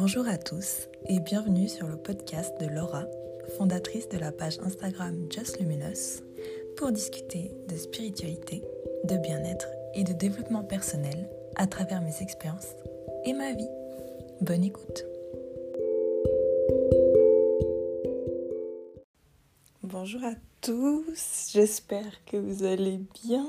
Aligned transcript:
Bonjour 0.00 0.26
à 0.28 0.38
tous 0.38 0.88
et 1.10 1.20
bienvenue 1.20 1.68
sur 1.68 1.86
le 1.86 1.98
podcast 1.98 2.58
de 2.58 2.64
Laura, 2.64 3.04
fondatrice 3.58 4.08
de 4.08 4.16
la 4.16 4.32
page 4.32 4.58
Instagram 4.60 5.26
Just 5.30 5.60
Luminous, 5.60 6.22
pour 6.78 6.90
discuter 6.90 7.52
de 7.68 7.76
spiritualité, 7.76 8.62
de 9.04 9.18
bien-être 9.18 9.68
et 9.94 10.02
de 10.02 10.14
développement 10.14 10.64
personnel 10.64 11.28
à 11.56 11.66
travers 11.66 12.00
mes 12.00 12.22
expériences 12.22 12.74
et 13.26 13.34
ma 13.34 13.52
vie. 13.52 13.68
Bonne 14.40 14.64
écoute. 14.64 15.04
Bonjour 19.82 20.24
à 20.24 20.32
tous, 20.62 21.50
j'espère 21.52 22.24
que 22.24 22.38
vous 22.38 22.64
allez 22.64 23.00
bien. 23.22 23.46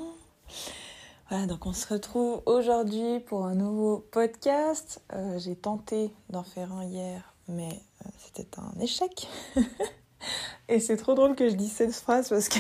Donc 1.32 1.66
on 1.66 1.72
se 1.72 1.88
retrouve 1.88 2.42
aujourd'hui 2.46 3.22
pour 3.22 3.46
un 3.46 3.56
nouveau 3.56 4.06
podcast. 4.12 5.02
Euh, 5.14 5.40
j'ai 5.40 5.56
tenté 5.56 6.12
d'en 6.30 6.44
faire 6.44 6.74
un 6.74 6.84
hier, 6.84 7.34
mais 7.48 7.70
euh, 8.06 8.10
c'était 8.18 8.60
un 8.60 8.78
échec. 8.82 9.30
Et 10.68 10.82
c'est 10.82 10.98
trop 10.98 11.14
drôle 11.14 11.36
que 11.36 11.50
je 11.50 11.56
dise 11.56 11.72
cette 11.72 11.94
phrase 11.94 12.28
parce 12.28 12.50
que 12.50 12.60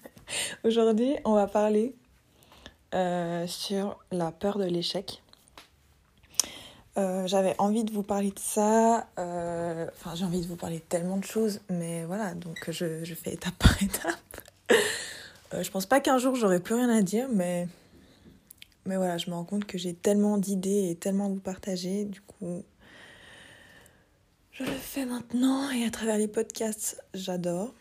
aujourd'hui 0.64 1.14
on 1.26 1.34
va 1.34 1.46
parler 1.46 1.94
euh, 2.94 3.46
sur 3.46 3.98
la 4.10 4.32
peur 4.32 4.56
de 4.56 4.64
l'échec. 4.64 5.22
J'avais 6.96 7.54
envie 7.58 7.84
de 7.84 7.92
vous 7.92 8.02
parler 8.02 8.30
de 8.30 8.38
ça. 8.38 9.06
Enfin, 9.18 10.14
j'ai 10.14 10.24
envie 10.24 10.40
de 10.40 10.46
vous 10.46 10.56
parler 10.56 10.78
de 10.78 10.84
tellement 10.84 11.18
de 11.18 11.24
choses, 11.24 11.60
mais 11.68 12.06
voilà, 12.06 12.32
donc 12.32 12.70
je 12.70 13.14
fais 13.14 13.34
étape 13.34 13.54
par 13.58 13.82
étape. 13.82 14.40
je 15.52 15.70
pense 15.70 15.84
pas 15.84 16.00
qu'un 16.00 16.16
jour 16.16 16.34
j'aurai 16.34 16.60
plus 16.60 16.74
rien 16.74 16.88
à 16.88 17.02
dire, 17.02 17.28
mais 17.30 17.68
mais 18.86 18.96
voilà, 18.96 19.18
je 19.18 19.28
me 19.30 19.34
rends 19.34 19.44
compte 19.44 19.64
que 19.64 19.78
j'ai 19.78 19.94
tellement 19.94 20.38
d'idées 20.38 20.90
et 20.90 20.96
tellement 20.96 21.26
à 21.26 21.28
vous 21.28 21.40
partager. 21.40 22.04
Du 22.04 22.20
coup, 22.20 22.64
je 24.52 24.64
le 24.64 24.70
fais 24.70 25.04
maintenant 25.04 25.70
et 25.70 25.84
à 25.84 25.90
travers 25.90 26.16
les 26.16 26.28
podcasts, 26.28 27.02
j'adore. 27.12 27.74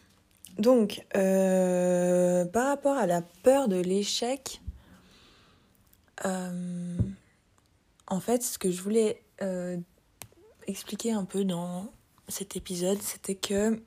Donc, 0.58 1.06
euh, 1.16 2.46
par 2.46 2.68
rapport 2.68 2.98
à 2.98 3.06
la 3.06 3.22
peur 3.22 3.68
de 3.68 3.78
l'échec, 3.78 4.62
euh, 6.26 6.98
en 8.08 8.20
fait, 8.20 8.42
ce 8.42 8.58
que 8.58 8.72
je 8.72 8.82
voulais 8.82 9.22
euh, 9.42 9.78
expliquer 10.68 11.12
un 11.12 11.26
peu 11.26 11.44
dans 11.44 11.92
cet 12.28 12.56
épisode, 12.56 13.02
c'était 13.02 13.36
que 13.36 13.82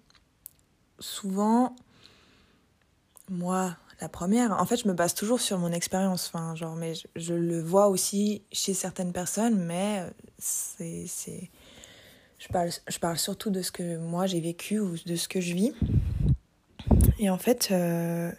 souvent, 1.01 1.75
moi, 3.29 3.77
la 4.01 4.09
première, 4.09 4.53
en 4.53 4.65
fait, 4.65 4.77
je 4.77 4.89
me 4.89 4.95
base 4.95 5.15
toujours 5.15 5.41
sur 5.41 5.59
mon 5.59 5.73
expérience. 5.73 6.31
Enfin, 6.33 6.55
genre, 6.55 6.77
mais 6.77 6.93
je, 7.17 7.35
le 7.35 7.61
vois 7.61 7.89
aussi 7.89 8.43
chez 8.53 8.73
certaines 8.75 9.13
personnes, 9.13 9.59
mais 9.59 10.01
euh, 10.01 10.11
c'est, 10.39 11.05
c'est, 11.09 11.51
je 12.39 12.49
parle, 12.49 12.71
je 12.89 12.99
parle 12.99 13.19
surtout 13.19 13.51
de 13.51 13.61
ce 13.61 13.73
que 13.73 13.97
moi 13.99 14.27
j'ai 14.27 14.41
vécu 14.41 14.79
ou 14.79 14.95
de 15.05 15.17
ce 15.17 15.27
que 15.27 15.41
je 15.41 15.55
vis. 15.55 15.73
Et 17.19 17.29
en 17.29 17.39
fait, 17.39 17.71
euh, 17.73 18.31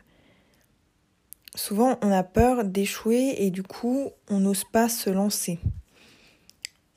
souvent 1.56 1.98
on 2.02 2.12
a 2.12 2.24
peur 2.24 2.64
d'échouer 2.64 3.36
et 3.40 3.52
du 3.52 3.64
coup 3.64 4.12
on 4.30 4.40
n'ose 4.40 4.64
pas 4.64 4.88
se 4.88 5.10
lancer. 5.10 5.60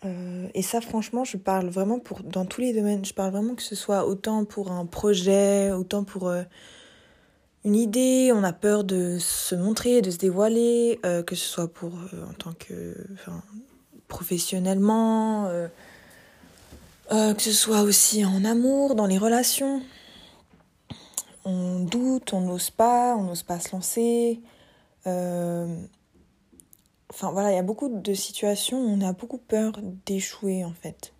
Euh, 0.05 0.49
et 0.55 0.63
ça, 0.63 0.81
franchement, 0.81 1.25
je 1.25 1.37
parle 1.37 1.69
vraiment 1.69 1.99
pour 1.99 2.23
dans 2.23 2.45
tous 2.45 2.61
les 2.61 2.73
domaines. 2.73 3.05
Je 3.05 3.15
parle 3.15 3.33
vraiment 3.33 3.57
que 3.57 3.63
ce 3.63 3.75
soit 3.75 4.07
autant 4.07 4.45
pour 4.45 4.71
un 4.71 4.87
projet, 4.87 5.73
autant 5.73 6.05
pour 6.05 6.33
une 7.65 7.77
idée, 7.77 8.33
on 8.35 8.43
a 8.43 8.53
peur 8.53 8.85
de 8.85 9.19
se 9.19 9.55
montrer, 9.55 10.03
de 10.03 10.11
se 10.11 10.19
dévoiler, 10.19 10.99
euh, 11.07 11.23
que 11.23 11.37
ce 11.37 11.45
soit 11.45 11.73
pour 11.73 11.93
euh, 11.95 12.27
en 12.29 12.33
tant 12.33 12.53
que 12.53 12.97
professionnellement, 14.09 15.47
euh, 15.47 15.69
que 17.09 17.43
ce 17.43 17.53
soit 17.53 17.83
aussi 17.83 18.25
en 18.25 18.45
amour, 18.45 18.95
dans 18.95 19.07
les 19.07 19.19
relations. 19.19 19.83
On 21.45 21.81
doute, 21.81 22.33
on 22.33 22.41
n'ose 22.41 22.71
pas, 22.71 23.17
on 23.17 23.25
n'ose 23.25 23.43
pas 23.43 23.61
se 23.61 23.73
lancer. 23.73 24.41
Enfin 25.05 25.77
voilà, 27.31 27.53
il 27.53 27.57
y 27.57 27.59
a 27.59 27.63
beaucoup 27.63 27.89
de 27.89 28.15
situations 28.15 28.81
où 28.81 28.89
on 28.89 29.01
a 29.03 29.13
beaucoup 29.13 29.39
peur 29.39 29.79
d'échouer 30.07 30.65
en 30.65 30.73
fait. 30.73 31.13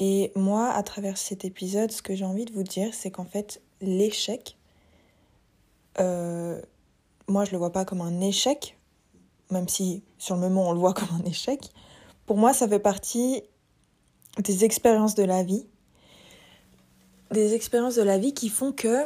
Et 0.00 0.32
moi, 0.34 0.70
à 0.70 0.82
travers 0.82 1.16
cet 1.16 1.44
épisode, 1.44 1.92
ce 1.92 2.02
que 2.02 2.14
j'ai 2.14 2.24
envie 2.24 2.44
de 2.44 2.52
vous 2.52 2.64
dire, 2.64 2.92
c'est 2.92 3.10
qu'en 3.10 3.24
fait, 3.24 3.60
l'échec, 3.80 4.56
euh, 6.00 6.60
moi 7.28 7.44
je 7.44 7.52
le 7.52 7.58
vois 7.58 7.72
pas 7.72 7.84
comme 7.84 8.00
un 8.00 8.20
échec, 8.20 8.78
même 9.50 9.68
si 9.68 10.02
sur 10.18 10.34
le 10.34 10.42
moment 10.42 10.68
on 10.68 10.72
le 10.72 10.78
voit 10.78 10.94
comme 10.94 11.08
un 11.20 11.24
échec. 11.24 11.70
Pour 12.26 12.38
moi, 12.38 12.54
ça 12.54 12.66
fait 12.66 12.78
partie 12.78 13.42
des 14.38 14.64
expériences 14.64 15.14
de 15.14 15.24
la 15.24 15.42
vie. 15.42 15.66
Des 17.30 17.54
expériences 17.54 17.96
de 17.96 18.02
la 18.02 18.18
vie 18.18 18.32
qui 18.32 18.48
font 18.48 18.72
que 18.72 19.04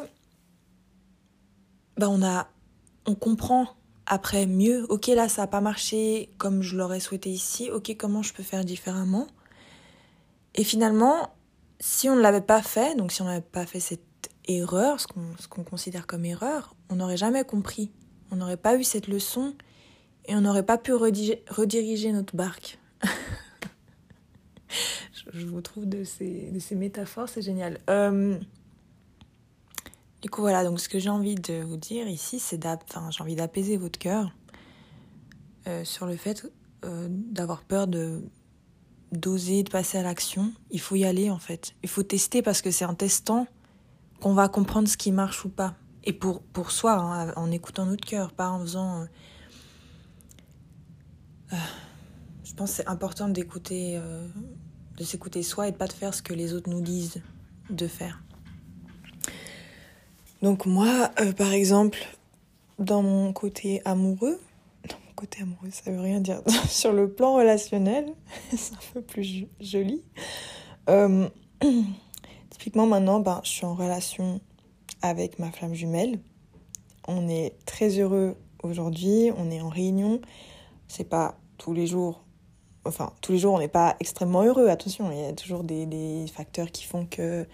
bah, 1.97 2.09
on, 2.09 2.23
a, 2.23 2.49
on 3.07 3.15
comprend 3.15 3.67
après 4.07 4.47
mieux, 4.47 4.87
ok 4.89 5.09
là 5.09 5.29
ça 5.29 5.43
n'a 5.43 5.47
pas 5.49 5.61
marché 5.61 6.31
comme 6.39 6.63
je 6.63 6.77
l'aurais 6.77 7.01
souhaité 7.01 7.31
ici, 7.31 7.71
ok 7.71 7.95
comment 7.99 8.23
je 8.23 8.33
peux 8.33 8.43
faire 8.43 8.65
différemment? 8.65 9.27
Et 10.55 10.65
finalement, 10.65 11.31
si 11.81 12.09
on 12.09 12.17
ne 12.17 12.21
l'avait 12.21 12.41
pas 12.41 12.63
fait, 12.63 12.97
donc 12.97 13.13
si 13.13 13.23
on 13.23 13.27
n'avait 13.27 13.41
pas 13.41 13.67
fait 13.67 13.81
cette 13.81 14.31
erreur, 14.47 14.99
ce 15.01 15.49
qu'on 15.49 15.65
considère 15.65 16.07
comme 16.07 16.25
erreur, 16.25 16.75
on 16.91 16.97
n'aurait 16.97 17.17
jamais 17.17 17.45
compris. 17.45 17.91
On 18.31 18.37
n'aurait 18.37 18.57
pas 18.57 18.77
eu 18.77 18.85
cette 18.85 19.09
leçon 19.09 19.55
et 20.27 20.35
on 20.35 20.41
n'aurait 20.43 20.67
pas 20.67 20.79
pu 20.79 20.93
rediriger 20.93 22.13
notre 22.13 22.37
barque. 22.37 22.79
je, 25.33 25.47
vous 25.47 25.61
trouve 25.61 25.87
de 25.87 26.05
ces, 26.05 26.51
métaphores, 26.73 27.29
c'est 27.29 27.43
génial. 27.43 27.79
Euh, 27.89 28.39
du 30.23 30.31
coup, 30.31 30.41
voilà, 30.43 30.65
donc 30.65 30.81
ce 30.81 30.89
que 30.89 30.99
j'ai 30.99 31.11
envie 31.11 31.37
de 31.37 31.63
vous 31.63 31.77
dire 31.77 32.09
ici, 32.09 32.39
c'est 32.39 32.67
envie 33.21 33.37
d'apaiser 33.37 33.77
votre 33.77 33.99
cœur 33.99 34.33
euh, 35.67 35.85
sur 35.85 36.07
le 36.07 36.17
fait 36.17 36.47
euh, 36.85 37.09
d'avoir 37.11 37.63
peur 37.63 37.87
de 37.87 38.23
d'oser, 39.11 39.63
de 39.63 39.71
passer 39.71 39.97
à 39.97 40.03
l'action. 40.03 40.53
Il 40.71 40.81
faut 40.81 40.95
y 40.95 41.07
aller 41.07 41.31
en 41.31 41.39
fait. 41.39 41.75
Il 41.83 41.89
faut 41.89 42.03
tester 42.03 42.43
parce 42.43 42.61
que 42.61 42.71
c'est 42.71 42.85
en 42.85 42.95
testant 42.95 43.47
qu'on 44.21 44.35
va 44.35 44.49
comprendre 44.49 44.87
ce 44.87 44.99
qui 44.99 45.13
marche 45.13 45.47
ou 45.47 45.49
pas. 45.49 45.75
Et 46.09 46.15
pour, 46.15 46.41
pour 46.41 46.71
soi, 46.71 46.95
hein, 46.95 47.35
en 47.37 47.51
écoutant 47.51 47.85
notre 47.85 48.07
cœur, 48.07 48.33
pas 48.33 48.49
en 48.49 48.61
faisant... 48.61 49.03
Euh, 49.03 49.05
euh, 51.53 51.57
je 52.45 52.55
pense 52.55 52.71
que 52.71 52.77
c'est 52.77 52.89
important 52.89 53.29
d'écouter, 53.29 53.99
euh, 53.99 54.27
de 54.97 55.05
s'écouter 55.05 55.43
soi 55.43 55.69
et 55.69 55.73
de 55.73 55.77
pas 55.77 55.87
de 55.87 55.93
faire 55.93 56.15
ce 56.15 56.23
que 56.23 56.33
les 56.33 56.55
autres 56.55 56.71
nous 56.71 56.81
disent 56.81 57.21
de 57.69 57.87
faire. 57.87 58.23
Donc 60.41 60.65
moi, 60.65 61.11
par 61.37 61.53
exemple, 61.53 61.99
dans 62.79 63.03
mon 63.03 63.35
côté 63.35 63.83
amoureux, 63.85 64.41
dans 64.89 64.97
mon 65.07 65.13
côté 65.15 65.43
amoureux, 65.43 65.69
ça 65.71 65.91
veut 65.91 66.01
rien 66.01 66.21
dire. 66.21 66.41
Sur 66.71 66.95
le 66.95 67.13
plan 67.13 67.35
relationnel, 67.35 68.15
c'est 68.57 68.73
un 68.73 68.93
peu 68.95 69.03
plus 69.03 69.47
joli. 69.61 70.03
Typiquement 72.51 72.87
maintenant, 72.87 73.21
ben, 73.21 73.43
je 73.45 73.51
suis 73.51 73.67
en 73.67 73.75
relation 73.75 74.41
avec 75.03 75.39
ma 75.39 75.51
flamme 75.51 75.75
jumelle. 75.75 76.19
On 77.07 77.29
est 77.29 77.55
très 77.67 77.99
heureux 77.99 78.37
aujourd'hui, 78.63 79.31
on 79.37 79.51
est 79.51 79.61
en 79.61 79.69
réunion. 79.69 80.21
C'est 80.89 81.09
pas 81.09 81.37
tous 81.59 81.73
les 81.73 81.87
jours, 81.87 82.25
enfin 82.85 83.13
tous 83.21 83.33
les 83.33 83.39
jours 83.39 83.55
on 83.55 83.59
n'est 83.59 83.69
pas 83.69 83.97
extrêmement 84.01 84.43
heureux, 84.43 84.69
attention, 84.69 85.11
il 85.11 85.19
y 85.19 85.25
a 85.25 85.33
toujours 85.33 85.65
des, 85.65 86.27
facteurs 86.33 86.71
qui 86.71 86.85
font 86.85 87.07
que 87.07 87.47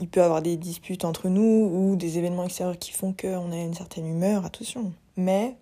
il 0.00 0.08
peut 0.08 0.20
y 0.20 0.22
avoir 0.22 0.42
des 0.42 0.56
disputes 0.56 1.04
entre 1.04 1.28
nous 1.28 1.70
ou 1.72 1.96
des 1.96 2.18
événements 2.18 2.44
extérieurs 2.44 2.78
qui 2.78 2.90
font 2.90 3.12
qu'on 3.12 3.52
a 3.52 3.56
une 3.56 3.74
certaine 3.74 4.06
humeur, 4.06 4.44
attention. 4.44 4.92
Mais 5.16 5.56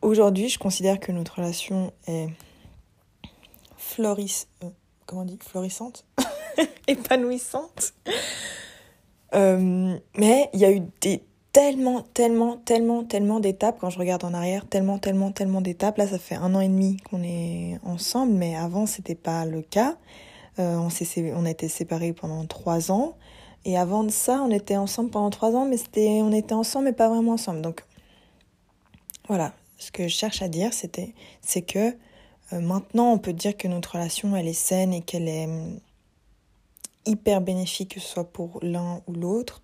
aujourd'hui, 0.00 0.48
je 0.48 0.58
considère 0.58 0.98
que 0.98 1.12
notre 1.12 1.36
relation 1.36 1.92
est. 2.06 2.28
Euh, 3.98 4.70
comment 5.04 5.24
dit? 5.24 5.38
Florissante? 5.42 6.06
Épanouissante? 6.88 7.92
Euh, 9.34 9.96
mais 10.16 10.48
il 10.52 10.60
y 10.60 10.64
a 10.64 10.72
eu 10.72 10.82
tellement, 11.52 12.02
tellement, 12.14 12.56
tellement, 12.56 13.04
tellement 13.04 13.40
d'étapes. 13.40 13.78
Quand 13.80 13.90
je 13.90 13.98
regarde 13.98 14.24
en 14.24 14.34
arrière, 14.34 14.66
tellement, 14.66 14.98
tellement, 14.98 15.32
tellement 15.32 15.60
d'étapes. 15.60 15.98
Là, 15.98 16.08
ça 16.08 16.18
fait 16.18 16.34
un 16.34 16.54
an 16.54 16.60
et 16.60 16.68
demi 16.68 16.96
qu'on 16.98 17.22
est 17.22 17.78
ensemble, 17.84 18.32
mais 18.32 18.56
avant, 18.56 18.86
c'était 18.86 19.14
pas 19.14 19.44
le 19.44 19.62
cas. 19.62 19.96
Euh, 20.58 20.76
on, 20.76 20.88
on 21.36 21.44
a 21.46 21.50
été 21.50 21.68
séparés 21.68 22.12
pendant 22.12 22.44
trois 22.46 22.90
ans. 22.90 23.16
Et 23.64 23.78
avant 23.78 24.04
de 24.04 24.10
ça, 24.10 24.42
on 24.42 24.50
était 24.50 24.76
ensemble 24.76 25.10
pendant 25.10 25.30
trois 25.30 25.54
ans, 25.54 25.64
mais 25.64 25.76
c'était, 25.76 26.20
on 26.22 26.32
était 26.32 26.54
ensemble, 26.54 26.86
mais 26.86 26.92
pas 26.92 27.08
vraiment 27.08 27.32
ensemble. 27.32 27.62
Donc, 27.62 27.84
voilà. 29.28 29.52
Ce 29.78 29.90
que 29.90 30.04
je 30.04 30.14
cherche 30.14 30.42
à 30.42 30.48
dire, 30.48 30.70
c'est 30.72 31.62
que 31.62 31.94
euh, 32.52 32.60
maintenant, 32.60 33.12
on 33.12 33.18
peut 33.18 33.32
dire 33.32 33.56
que 33.56 33.68
notre 33.68 33.92
relation, 33.92 34.34
elle 34.36 34.48
est 34.48 34.52
saine 34.52 34.92
et 34.92 35.00
qu'elle 35.00 35.28
est 35.28 35.48
hyper 37.06 37.40
bénéfique, 37.40 37.94
que 37.94 38.00
ce 38.00 38.08
soit 38.08 38.32
pour 38.32 38.58
l'un 38.62 39.02
ou 39.06 39.12
l'autre. 39.12 39.62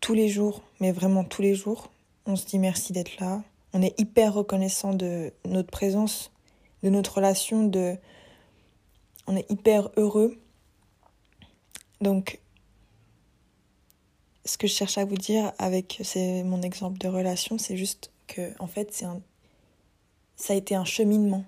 Tous 0.00 0.14
les 0.14 0.28
jours, 0.28 0.62
mais 0.80 0.92
vraiment 0.92 1.24
tous 1.24 1.42
les 1.42 1.54
jours, 1.54 1.90
on 2.26 2.36
se 2.36 2.46
dit 2.46 2.58
merci 2.58 2.92
d'être 2.92 3.18
là. 3.18 3.42
On 3.72 3.82
est 3.82 3.98
hyper 3.98 4.34
reconnaissant 4.34 4.94
de 4.94 5.32
notre 5.44 5.70
présence, 5.70 6.30
de 6.82 6.90
notre 6.90 7.16
relation, 7.16 7.64
de... 7.64 7.96
on 9.26 9.36
est 9.36 9.50
hyper 9.50 9.90
heureux. 9.96 10.38
Donc, 12.00 12.38
ce 14.44 14.56
que 14.56 14.66
je 14.66 14.72
cherche 14.72 14.98
à 14.98 15.04
vous 15.04 15.16
dire 15.16 15.52
avec 15.58 16.00
mon 16.16 16.62
exemple 16.62 16.98
de 16.98 17.08
relation, 17.08 17.58
c'est 17.58 17.76
juste 17.76 18.10
que, 18.26 18.52
en 18.60 18.66
fait, 18.66 19.02
un, 19.04 19.20
ça 20.36 20.52
a 20.54 20.56
été 20.56 20.74
un 20.74 20.84
cheminement. 20.84 21.44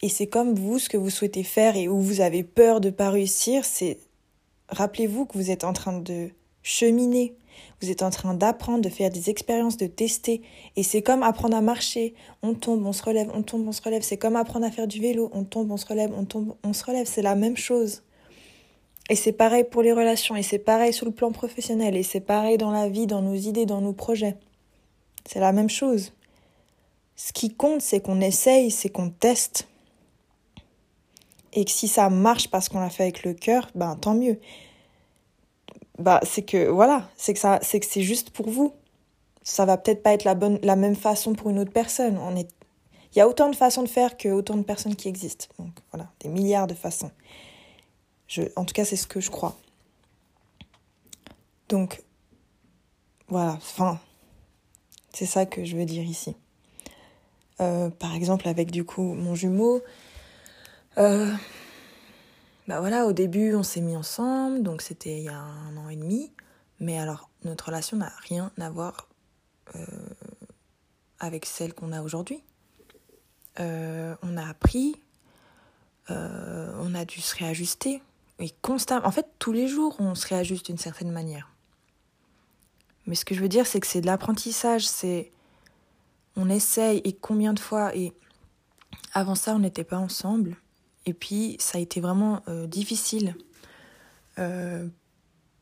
Et 0.00 0.08
c'est 0.08 0.26
comme 0.26 0.54
vous, 0.54 0.78
ce 0.78 0.88
que 0.88 0.96
vous 0.96 1.10
souhaitez 1.10 1.44
faire 1.44 1.76
et 1.76 1.88
où 1.88 2.00
vous 2.00 2.20
avez 2.20 2.42
peur 2.44 2.80
de 2.80 2.88
ne 2.88 2.94
pas 2.94 3.10
réussir, 3.10 3.64
c'est 3.64 3.98
rappelez-vous 4.74 5.26
que 5.26 5.38
vous 5.38 5.50
êtes 5.50 5.64
en 5.64 5.72
train 5.72 5.98
de 5.98 6.30
cheminer. 6.62 7.34
Vous 7.80 7.90
êtes 7.90 8.02
en 8.02 8.10
train 8.10 8.34
d'apprendre, 8.34 8.82
de 8.82 8.88
faire 8.88 9.10
des 9.10 9.30
expériences, 9.30 9.76
de 9.76 9.86
tester. 9.86 10.42
Et 10.76 10.82
c'est 10.82 11.02
comme 11.02 11.22
apprendre 11.22 11.56
à 11.56 11.60
marcher. 11.60 12.14
On 12.42 12.54
tombe, 12.54 12.84
on 12.84 12.92
se 12.92 13.02
relève, 13.02 13.30
on 13.34 13.42
tombe, 13.42 13.66
on 13.68 13.72
se 13.72 13.82
relève. 13.82 14.02
C'est 14.02 14.16
comme 14.16 14.36
apprendre 14.36 14.66
à 14.66 14.70
faire 14.70 14.88
du 14.88 15.00
vélo. 15.00 15.30
On 15.32 15.44
tombe, 15.44 15.70
on 15.70 15.76
se 15.76 15.86
relève, 15.86 16.12
on 16.16 16.24
tombe, 16.24 16.54
on 16.64 16.72
se 16.72 16.84
relève. 16.84 17.06
C'est 17.06 17.22
la 17.22 17.34
même 17.34 17.56
chose. 17.56 18.02
Et 19.10 19.16
c'est 19.16 19.32
pareil 19.32 19.64
pour 19.64 19.82
les 19.82 19.92
relations. 19.92 20.34
Et 20.34 20.42
c'est 20.42 20.58
pareil 20.58 20.92
sur 20.92 21.06
le 21.06 21.12
plan 21.12 21.30
professionnel. 21.30 21.96
Et 21.96 22.02
c'est 22.02 22.20
pareil 22.20 22.58
dans 22.58 22.70
la 22.70 22.88
vie, 22.88 23.06
dans 23.06 23.22
nos 23.22 23.34
idées, 23.34 23.66
dans 23.66 23.80
nos 23.80 23.92
projets. 23.92 24.36
C'est 25.26 25.40
la 25.40 25.52
même 25.52 25.70
chose. 25.70 26.12
Ce 27.16 27.32
qui 27.32 27.54
compte, 27.54 27.80
c'est 27.80 28.00
qu'on 28.00 28.20
essaye, 28.20 28.70
c'est 28.70 28.88
qu'on 28.88 29.10
teste. 29.10 29.68
Et 31.52 31.64
que 31.64 31.70
si 31.70 31.86
ça 31.86 32.10
marche 32.10 32.48
parce 32.48 32.68
qu'on 32.68 32.80
l'a 32.80 32.90
fait 32.90 33.04
avec 33.04 33.22
le 33.22 33.32
cœur, 33.32 33.70
ben 33.74 33.94
tant 33.94 34.14
mieux 34.14 34.40
bah 35.98 36.20
c'est 36.22 36.42
que 36.42 36.68
voilà, 36.68 37.08
c'est 37.16 37.34
que 37.34 37.40
ça 37.40 37.58
c'est 37.62 37.80
que 37.80 37.86
c'est 37.86 38.02
juste 38.02 38.30
pour 38.30 38.48
vous. 38.48 38.74
Ça 39.42 39.64
va 39.66 39.76
peut-être 39.76 40.02
pas 40.02 40.12
être 40.12 40.24
la 40.24 40.34
bonne 40.34 40.58
la 40.62 40.76
même 40.76 40.96
façon 40.96 41.34
pour 41.34 41.50
une 41.50 41.58
autre 41.58 41.72
personne. 41.72 42.18
On 42.18 42.36
est 42.36 42.48
il 43.14 43.18
y 43.18 43.20
a 43.20 43.28
autant 43.28 43.48
de 43.48 43.54
façons 43.54 43.82
de 43.82 43.88
faire 43.88 44.16
que 44.16 44.28
autant 44.28 44.56
de 44.56 44.62
personnes 44.62 44.96
qui 44.96 45.08
existent. 45.08 45.46
Donc 45.58 45.70
voilà, 45.92 46.10
des 46.20 46.28
milliards 46.28 46.66
de 46.66 46.74
façons. 46.74 47.12
Je 48.26 48.42
en 48.56 48.64
tout 48.64 48.72
cas, 48.74 48.84
c'est 48.84 48.96
ce 48.96 49.06
que 49.06 49.20
je 49.20 49.30
crois. 49.30 49.56
Donc 51.68 52.02
voilà, 53.28 53.52
enfin 53.52 54.00
c'est 55.12 55.26
ça 55.26 55.46
que 55.46 55.64
je 55.64 55.76
veux 55.76 55.84
dire 55.84 56.02
ici. 56.02 56.34
Euh, 57.60 57.88
par 57.88 58.14
exemple 58.14 58.48
avec 58.48 58.72
du 58.72 58.84
coup 58.84 59.14
mon 59.14 59.36
jumeau 59.36 59.80
euh, 60.98 61.32
bah 62.66 62.80
voilà, 62.80 63.06
au 63.06 63.12
début, 63.12 63.54
on 63.54 63.62
s'est 63.62 63.82
mis 63.82 63.96
ensemble, 63.96 64.62
donc 64.62 64.80
c'était 64.80 65.18
il 65.18 65.24
y 65.24 65.28
a 65.28 65.38
un 65.38 65.76
an 65.76 65.88
et 65.90 65.96
demi. 65.96 66.32
Mais 66.80 66.98
alors, 66.98 67.28
notre 67.44 67.66
relation 67.66 67.96
n'a 67.96 68.12
rien 68.22 68.50
à 68.58 68.70
voir 68.70 69.08
euh, 69.76 69.86
avec 71.18 71.44
celle 71.44 71.74
qu'on 71.74 71.92
a 71.92 72.02
aujourd'hui. 72.02 72.42
Euh, 73.60 74.16
on 74.22 74.36
a 74.36 74.46
appris, 74.48 74.96
euh, 76.10 76.72
on 76.80 76.94
a 76.94 77.04
dû 77.04 77.20
se 77.20 77.36
réajuster. 77.36 78.02
Et 78.38 78.50
constamment, 78.62 79.06
en 79.06 79.12
fait, 79.12 79.26
tous 79.38 79.52
les 79.52 79.68
jours, 79.68 79.96
on 79.98 80.14
se 80.14 80.26
réajuste 80.26 80.66
d'une 80.66 80.78
certaine 80.78 81.12
manière. 81.12 81.50
Mais 83.06 83.14
ce 83.14 83.24
que 83.24 83.34
je 83.34 83.40
veux 83.40 83.48
dire, 83.48 83.66
c'est 83.66 83.80
que 83.80 83.86
c'est 83.86 84.00
de 84.00 84.06
l'apprentissage, 84.06 84.88
c'est. 84.88 85.30
On 86.36 86.48
essaye, 86.48 87.00
et 87.04 87.12
combien 87.12 87.52
de 87.52 87.60
fois. 87.60 87.94
Et 87.94 88.12
avant 89.12 89.34
ça, 89.36 89.54
on 89.54 89.60
n'était 89.60 89.84
pas 89.84 89.98
ensemble. 89.98 90.56
Et 91.06 91.14
puis, 91.14 91.56
ça 91.60 91.78
a 91.78 91.80
été 91.80 92.00
vraiment 92.00 92.40
euh, 92.48 92.66
difficile 92.66 93.36
euh, 94.38 94.88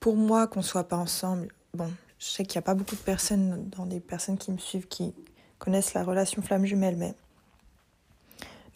pour 0.00 0.16
moi 0.16 0.46
qu'on 0.46 0.62
soit 0.62 0.84
pas 0.84 0.96
ensemble. 0.96 1.48
Bon, 1.74 1.90
je 2.18 2.26
sais 2.26 2.44
qu'il 2.44 2.58
n'y 2.58 2.64
a 2.64 2.66
pas 2.66 2.74
beaucoup 2.74 2.94
de 2.94 3.00
personnes, 3.00 3.68
dans 3.70 3.86
des 3.86 4.00
personnes 4.00 4.38
qui 4.38 4.52
me 4.52 4.58
suivent, 4.58 4.86
qui 4.86 5.14
connaissent 5.58 5.94
la 5.94 6.04
relation 6.04 6.42
flamme 6.42 6.64
jumelle, 6.64 6.96
mais. 6.96 7.14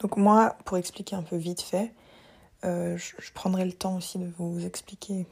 Donc, 0.00 0.16
moi, 0.16 0.56
pour 0.64 0.76
expliquer 0.76 1.16
un 1.16 1.22
peu 1.22 1.36
vite 1.36 1.62
fait, 1.62 1.94
euh, 2.64 2.98
je, 2.98 3.32
prendrai 3.32 3.64
le 3.64 3.72
temps 3.72 3.96
aussi 3.96 4.18
de 4.18 4.30
vous 4.36 4.66
expliquer 4.66 5.26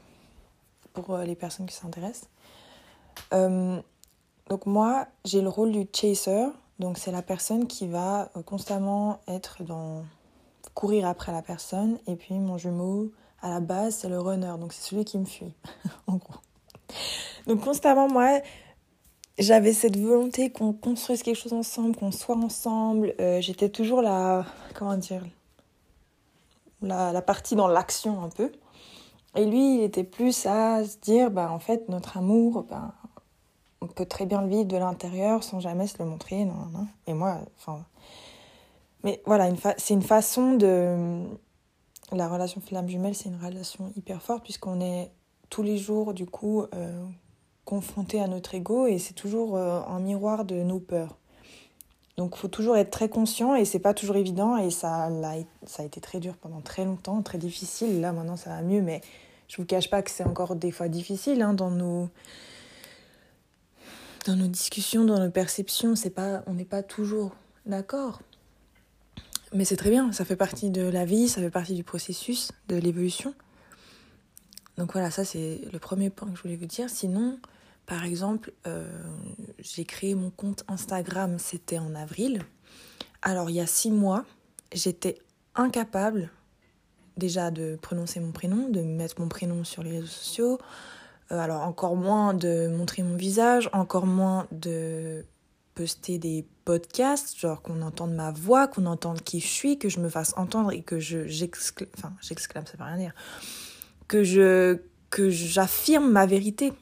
pour 0.93 1.17
les 1.17 1.35
personnes 1.35 1.67
qui 1.67 1.75
s'intéressent. 1.75 2.29
donc, 3.31 4.65
moi, 4.65 5.07
j'ai 5.23 5.41
le 5.41 5.49
rôle 5.49 5.71
du 5.71 5.87
chaser. 5.93 6.47
Donc, 6.79 6.97
c'est 6.97 7.11
la 7.11 7.21
personne 7.21 7.67
qui 7.67 7.87
va 7.87 8.31
constamment 8.45 9.19
être 9.27 9.63
dans 9.63 10.03
courir 10.73 11.07
après 11.07 11.31
la 11.31 11.41
personne. 11.41 11.99
Et 12.07 12.15
puis 12.15 12.35
mon 12.35 12.57
jumeau, 12.57 13.11
à 13.41 13.49
la 13.49 13.59
base, 13.59 13.95
c'est 13.95 14.09
le 14.09 14.19
runner, 14.19 14.53
donc 14.59 14.73
c'est 14.73 14.89
celui 14.89 15.05
qui 15.05 15.17
me 15.17 15.25
fuit, 15.25 15.53
en 16.07 16.15
gros. 16.15 16.39
Donc 17.47 17.61
constamment, 17.61 18.07
moi, 18.07 18.39
j'avais 19.37 19.73
cette 19.73 19.97
volonté 19.97 20.51
qu'on 20.51 20.73
construise 20.73 21.23
quelque 21.23 21.37
chose 21.37 21.53
ensemble, 21.53 21.95
qu'on 21.95 22.11
soit 22.11 22.37
ensemble. 22.37 23.13
Euh, 23.19 23.41
j'étais 23.41 23.69
toujours 23.69 24.01
la, 24.01 24.45
comment 24.73 24.97
dire, 24.97 25.23
la, 26.81 27.11
la 27.11 27.21
partie 27.21 27.55
dans 27.55 27.67
l'action 27.67 28.23
un 28.23 28.29
peu. 28.29 28.51
Et 29.35 29.45
lui, 29.45 29.75
il 29.75 29.83
était 29.83 30.05
plus 30.05 30.45
à 30.45 30.85
se 30.85 30.97
dire, 30.97 31.29
bah, 31.29 31.51
en 31.51 31.59
fait, 31.59 31.89
notre 31.89 32.17
amour, 32.17 32.63
bah, 32.63 32.93
on 33.81 33.87
peut 33.87 34.05
très 34.05 34.25
bien 34.25 34.41
le 34.41 34.47
vivre 34.47 34.65
de 34.65 34.77
l'intérieur 34.77 35.43
sans 35.43 35.59
jamais 35.59 35.87
se 35.87 35.97
le 35.99 36.05
montrer. 36.05 36.45
Non, 36.45 36.67
non. 36.71 36.87
Et 37.05 37.13
moi, 37.13 37.39
enfin, 37.57 37.83
mais 39.05 39.21
voilà, 39.25 39.49
c'est 39.77 39.93
une 39.93 40.01
façon 40.01 40.55
de. 40.55 41.23
La 42.11 42.27
relation 42.27 42.61
flamme 42.61 42.87
jumelle, 42.87 43.15
c'est 43.15 43.29
une 43.29 43.43
relation 43.43 43.91
hyper 43.95 44.21
forte, 44.21 44.43
puisqu'on 44.43 44.81
est 44.81 45.11
tous 45.49 45.63
les 45.63 45.77
jours, 45.77 46.13
du 46.13 46.25
coup, 46.25 46.63
euh, 46.73 47.05
confronté 47.65 48.21
à 48.21 48.27
notre 48.27 48.53
ego, 48.55 48.85
et 48.87 48.99
c'est 48.99 49.13
toujours 49.13 49.55
euh, 49.55 49.81
un 49.87 49.99
miroir 49.99 50.45
de 50.45 50.55
nos 50.55 50.79
peurs. 50.79 51.17
Donc, 52.17 52.33
il 52.35 52.39
faut 52.39 52.47
toujours 52.47 52.77
être 52.77 52.91
très 52.91 53.09
conscient, 53.09 53.55
et 53.55 53.65
c'est 53.65 53.79
pas 53.79 53.93
toujours 53.93 54.15
évident, 54.17 54.57
et 54.57 54.69
ça, 54.69 55.09
ça 55.65 55.83
a 55.83 55.85
été 55.85 55.99
très 55.99 56.19
dur 56.19 56.35
pendant 56.37 56.61
très 56.61 56.85
longtemps, 56.85 57.21
très 57.21 57.37
difficile. 57.37 58.01
Là, 58.01 58.11
maintenant, 58.11 58.37
ça 58.37 58.51
va 58.51 58.61
mieux, 58.61 58.81
mais 58.81 59.01
je 59.47 59.57
vous 59.57 59.65
cache 59.65 59.89
pas 59.89 60.01
que 60.01 60.11
c'est 60.11 60.23
encore 60.23 60.55
des 60.55 60.71
fois 60.71 60.87
difficile 60.89 61.41
hein, 61.41 61.53
dans 61.53 61.71
nos 61.71 62.09
dans 64.25 64.35
nos 64.35 64.47
discussions, 64.47 65.05
dans 65.05 65.19
nos 65.19 65.29
perceptions, 65.29 65.95
c'est 65.95 66.09
pas, 66.09 66.43
on 66.47 66.53
n'est 66.53 66.65
pas 66.65 66.81
toujours 66.81 67.35
d'accord. 67.67 68.19
Mais 69.55 69.63
c'est 69.63 69.77
très 69.77 69.89
bien, 69.89 70.11
ça 70.11 70.25
fait 70.25 70.35
partie 70.35 70.69
de 70.69 70.81
la 70.81 71.05
vie, 71.05 71.29
ça 71.29 71.39
fait 71.39 71.49
partie 71.49 71.75
du 71.75 71.85
processus, 71.85 72.51
de 72.67 72.75
l'évolution. 72.75 73.33
Donc 74.77 74.91
voilà, 74.91 75.09
ça 75.11 75.23
c'est 75.23 75.61
le 75.71 75.79
premier 75.79 76.09
point 76.09 76.29
que 76.29 76.35
je 76.35 76.41
voulais 76.41 76.57
vous 76.57 76.65
dire. 76.65 76.89
Sinon, 76.89 77.39
par 77.85 78.03
exemple, 78.03 78.51
euh, 78.67 78.85
j'ai 79.59 79.85
créé 79.85 80.13
mon 80.13 80.29
compte 80.29 80.65
Instagram, 80.67 81.39
c'était 81.39 81.79
en 81.79 81.95
avril. 81.95 82.41
Alors 83.21 83.49
il 83.49 83.55
y 83.55 83.61
a 83.61 83.65
six 83.65 83.91
mois, 83.91 84.25
j'étais 84.73 85.19
incapable 85.55 86.29
déjà 87.15 87.49
de 87.49 87.77
prononcer 87.81 88.19
mon 88.19 88.33
prénom, 88.33 88.67
de 88.67 88.81
mettre 88.81 89.21
mon 89.21 89.29
prénom 89.29 89.63
sur 89.63 89.83
les 89.83 89.91
réseaux 89.91 90.07
sociaux. 90.07 90.59
Euh, 91.31 91.39
alors 91.39 91.61
encore 91.61 91.95
moins 91.95 92.33
de 92.33 92.67
montrer 92.67 93.03
mon 93.03 93.15
visage, 93.15 93.69
encore 93.71 94.05
moins 94.05 94.47
de 94.51 95.23
poster 95.75 96.17
des 96.17 96.45
podcasts, 96.63 97.37
genre 97.37 97.61
qu'on 97.61 97.81
entende 97.81 98.13
ma 98.13 98.31
voix, 98.31 98.67
qu'on 98.67 98.85
entende 98.85 99.21
qui 99.21 99.41
je 99.41 99.47
suis, 99.47 99.77
que 99.77 99.89
je 99.89 99.99
me 99.99 100.09
fasse 100.09 100.33
entendre 100.37 100.71
et 100.71 100.81
que 100.81 100.99
je 100.99 101.27
j'exclame, 101.27 101.89
enfin 101.97 102.13
j'exclame, 102.21 102.65
ça 102.65 102.77
veut 102.77 102.85
rien 102.85 102.97
dire, 102.97 103.13
que 104.07 104.23
je 104.23 104.79
que 105.09 105.29
j'affirme 105.29 106.09
ma 106.09 106.25
vérité. 106.25 106.73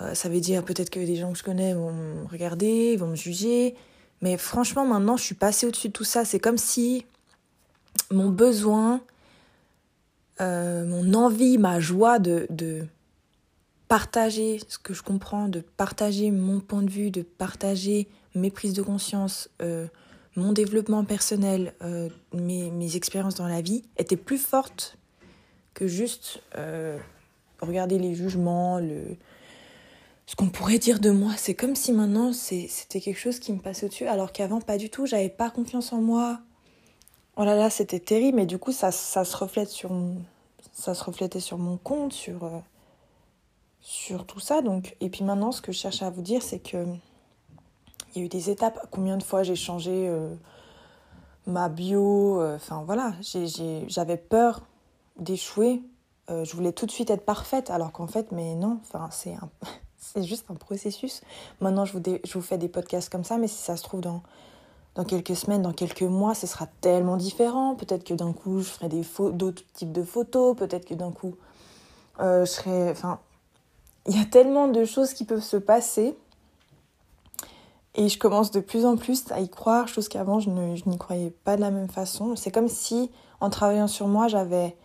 Euh, 0.00 0.14
ça 0.14 0.28
veut 0.28 0.40
dire 0.40 0.64
peut-être 0.64 0.90
que 0.90 1.00
des 1.00 1.16
gens 1.16 1.32
que 1.32 1.38
je 1.38 1.44
connais 1.44 1.74
vont 1.74 1.92
me 1.92 2.26
regarder, 2.26 2.96
vont 2.96 3.08
me 3.08 3.16
juger, 3.16 3.76
mais 4.20 4.36
franchement 4.36 4.84
maintenant 4.86 5.16
je 5.16 5.22
suis 5.22 5.34
passée 5.34 5.66
au-dessus 5.66 5.88
de 5.88 5.92
tout 5.92 6.04
ça. 6.04 6.24
C'est 6.24 6.40
comme 6.40 6.58
si 6.58 7.06
mon 8.10 8.30
besoin, 8.30 9.00
euh, 10.40 10.84
mon 10.86 11.14
envie, 11.14 11.56
ma 11.56 11.78
joie 11.78 12.18
de, 12.18 12.46
de 12.50 12.86
partager 13.88 14.60
ce 14.68 14.78
que 14.78 14.92
je 14.92 15.02
comprends, 15.02 15.48
de 15.48 15.60
partager 15.60 16.30
mon 16.30 16.60
point 16.60 16.82
de 16.82 16.90
vue, 16.90 17.10
de 17.10 17.22
partager 17.22 18.06
mes 18.34 18.50
prises 18.50 18.74
de 18.74 18.82
conscience, 18.82 19.48
euh, 19.62 19.86
mon 20.36 20.52
développement 20.52 21.04
personnel, 21.04 21.74
euh, 21.82 22.10
mes, 22.34 22.70
mes, 22.70 22.96
expériences 22.96 23.34
dans 23.34 23.48
la 23.48 23.62
vie, 23.62 23.82
étaient 23.96 24.16
plus 24.16 24.38
fortes 24.38 24.98
que 25.72 25.86
juste 25.86 26.42
euh, 26.56 26.98
regarder 27.60 27.98
les 27.98 28.14
jugements, 28.14 28.78
le, 28.78 29.16
ce 30.26 30.36
qu'on 30.36 30.50
pourrait 30.50 30.78
dire 30.78 31.00
de 31.00 31.10
moi. 31.10 31.32
C'est 31.36 31.54
comme 31.54 31.74
si 31.74 31.92
maintenant 31.92 32.32
c'était 32.34 33.00
quelque 33.00 33.18
chose 33.18 33.38
qui 33.38 33.52
me 33.52 33.58
passait 33.58 33.86
au-dessus, 33.86 34.06
alors 34.06 34.32
qu'avant 34.32 34.60
pas 34.60 34.76
du 34.76 34.90
tout, 34.90 35.06
j'avais 35.06 35.30
pas 35.30 35.50
confiance 35.50 35.92
en 35.94 36.02
moi. 36.02 36.40
Oh 37.36 37.44
là 37.44 37.54
là, 37.54 37.70
c'était 37.70 38.00
terrible, 38.00 38.36
mais 38.36 38.46
du 38.46 38.58
coup 38.58 38.72
ça, 38.72 38.92
ça 38.92 39.24
se 39.24 39.36
reflète 39.36 39.68
sur 39.68 39.90
ça 40.72 40.94
se 40.94 41.02
reflétait 41.02 41.40
sur 41.40 41.58
mon 41.58 41.76
compte, 41.76 42.12
sur 42.12 42.62
sur 43.80 44.26
tout 44.26 44.40
ça. 44.40 44.62
Donc, 44.62 44.96
et 45.00 45.08
puis 45.08 45.24
maintenant, 45.24 45.52
ce 45.52 45.62
que 45.62 45.72
je 45.72 45.78
cherche 45.78 46.02
à 46.02 46.10
vous 46.10 46.22
dire, 46.22 46.42
c'est 46.42 46.58
que 46.58 46.84
il 48.14 48.20
y 48.20 48.22
a 48.22 48.26
eu 48.26 48.28
des 48.28 48.50
étapes. 48.50 48.86
Combien 48.90 49.16
de 49.16 49.22
fois 49.22 49.42
j'ai 49.42 49.56
changé 49.56 50.08
euh, 50.08 50.34
ma 51.46 51.68
bio 51.68 52.40
euh, 52.40 52.56
Enfin 52.56 52.82
voilà, 52.84 53.14
j'avais 53.86 54.16
peur 54.16 54.62
d'échouer. 55.18 55.82
Euh, 56.30 56.44
je 56.44 56.54
voulais 56.54 56.72
tout 56.72 56.86
de 56.86 56.90
suite 56.90 57.10
être 57.10 57.24
parfaite, 57.24 57.70
alors 57.70 57.92
qu'en 57.92 58.06
fait, 58.06 58.32
mais 58.32 58.54
non. 58.54 58.80
Enfin, 58.82 59.08
c'est 59.10 59.34
c'est 59.98 60.22
juste 60.22 60.46
un 60.50 60.54
processus. 60.54 61.22
Maintenant, 61.60 61.84
je 61.84 61.92
vous, 61.92 62.02
je 62.24 62.32
vous 62.32 62.42
fais 62.42 62.58
des 62.58 62.68
podcasts 62.68 63.10
comme 63.10 63.24
ça, 63.24 63.38
mais 63.38 63.48
si 63.48 63.58
ça 63.58 63.76
se 63.76 63.82
trouve 63.82 64.00
dans 64.00 64.22
dans 64.94 65.04
quelques 65.04 65.36
semaines, 65.36 65.62
dans 65.62 65.72
quelques 65.72 66.02
mois, 66.02 66.34
ce 66.34 66.48
sera 66.48 66.66
tellement 66.80 67.16
différent. 67.16 67.76
Peut-être 67.76 68.02
que 68.02 68.14
d'un 68.14 68.32
coup, 68.32 68.60
je 68.60 68.68
ferai 68.68 68.88
d'autres 68.88 69.62
types 69.72 69.92
de 69.92 70.02
photos. 70.02 70.56
Peut-être 70.56 70.86
que 70.86 70.94
d'un 70.94 71.12
coup, 71.12 71.36
je 72.18 72.44
serai. 72.44 72.90
Enfin, 72.90 73.20
il 74.06 74.16
y 74.16 74.20
a 74.20 74.24
tellement 74.24 74.68
de 74.68 74.84
choses 74.84 75.12
qui 75.12 75.24
peuvent 75.24 75.42
se 75.42 75.56
passer. 75.56 76.16
Et 77.94 78.08
je 78.08 78.18
commence 78.18 78.50
de 78.50 78.60
plus 78.60 78.84
en 78.86 78.96
plus 78.96 79.24
à 79.32 79.40
y 79.40 79.48
croire, 79.48 79.88
chose 79.88 80.08
qu'avant, 80.08 80.38
je, 80.38 80.50
n'y 80.50 80.98
croyais 80.98 81.30
pas 81.30 81.56
de 81.56 81.60
la 81.60 81.70
même 81.70 81.88
façon. 81.88 82.36
C'est 82.36 82.52
comme 82.52 82.68
si, 82.68 83.10
en 83.40 83.50
travaillant 83.50 83.88
sur 83.88 84.06
moi, 84.06 84.28
j'avais. 84.28 84.76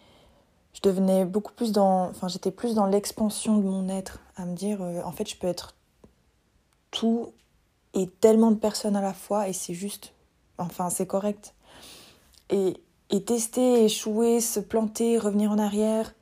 Je 0.74 0.82
devenais 0.82 1.24
beaucoup 1.24 1.54
plus 1.54 1.72
dans. 1.72 2.10
Enfin, 2.10 2.28
j'étais 2.28 2.50
plus 2.50 2.74
dans 2.74 2.88
l'expansion 2.88 3.58
de 3.58 3.64
mon 3.64 3.88
être, 3.88 4.20
à 4.36 4.46
me 4.46 4.56
dire, 4.56 4.82
euh, 4.82 5.02
en 5.04 5.12
fait, 5.12 5.30
je 5.30 5.38
peux 5.38 5.48
être 5.48 5.76
tout 6.90 7.34
et 7.94 8.08
tellement 8.08 8.52
de 8.52 8.58
personnes 8.58 8.96
à 8.96 9.02
la 9.02 9.14
fois 9.14 9.48
et 9.48 9.54
c'est 9.54 9.74
juste, 9.74 10.14
enfin 10.58 10.90
c'est 10.90 11.08
correct. 11.08 11.54
Et, 12.50 12.78
et 13.10 13.24
tester, 13.24 13.86
échouer, 13.86 14.40
se 14.42 14.60
planter, 14.60 15.18
revenir 15.18 15.52
en 15.52 15.60
arrière. 15.60 16.14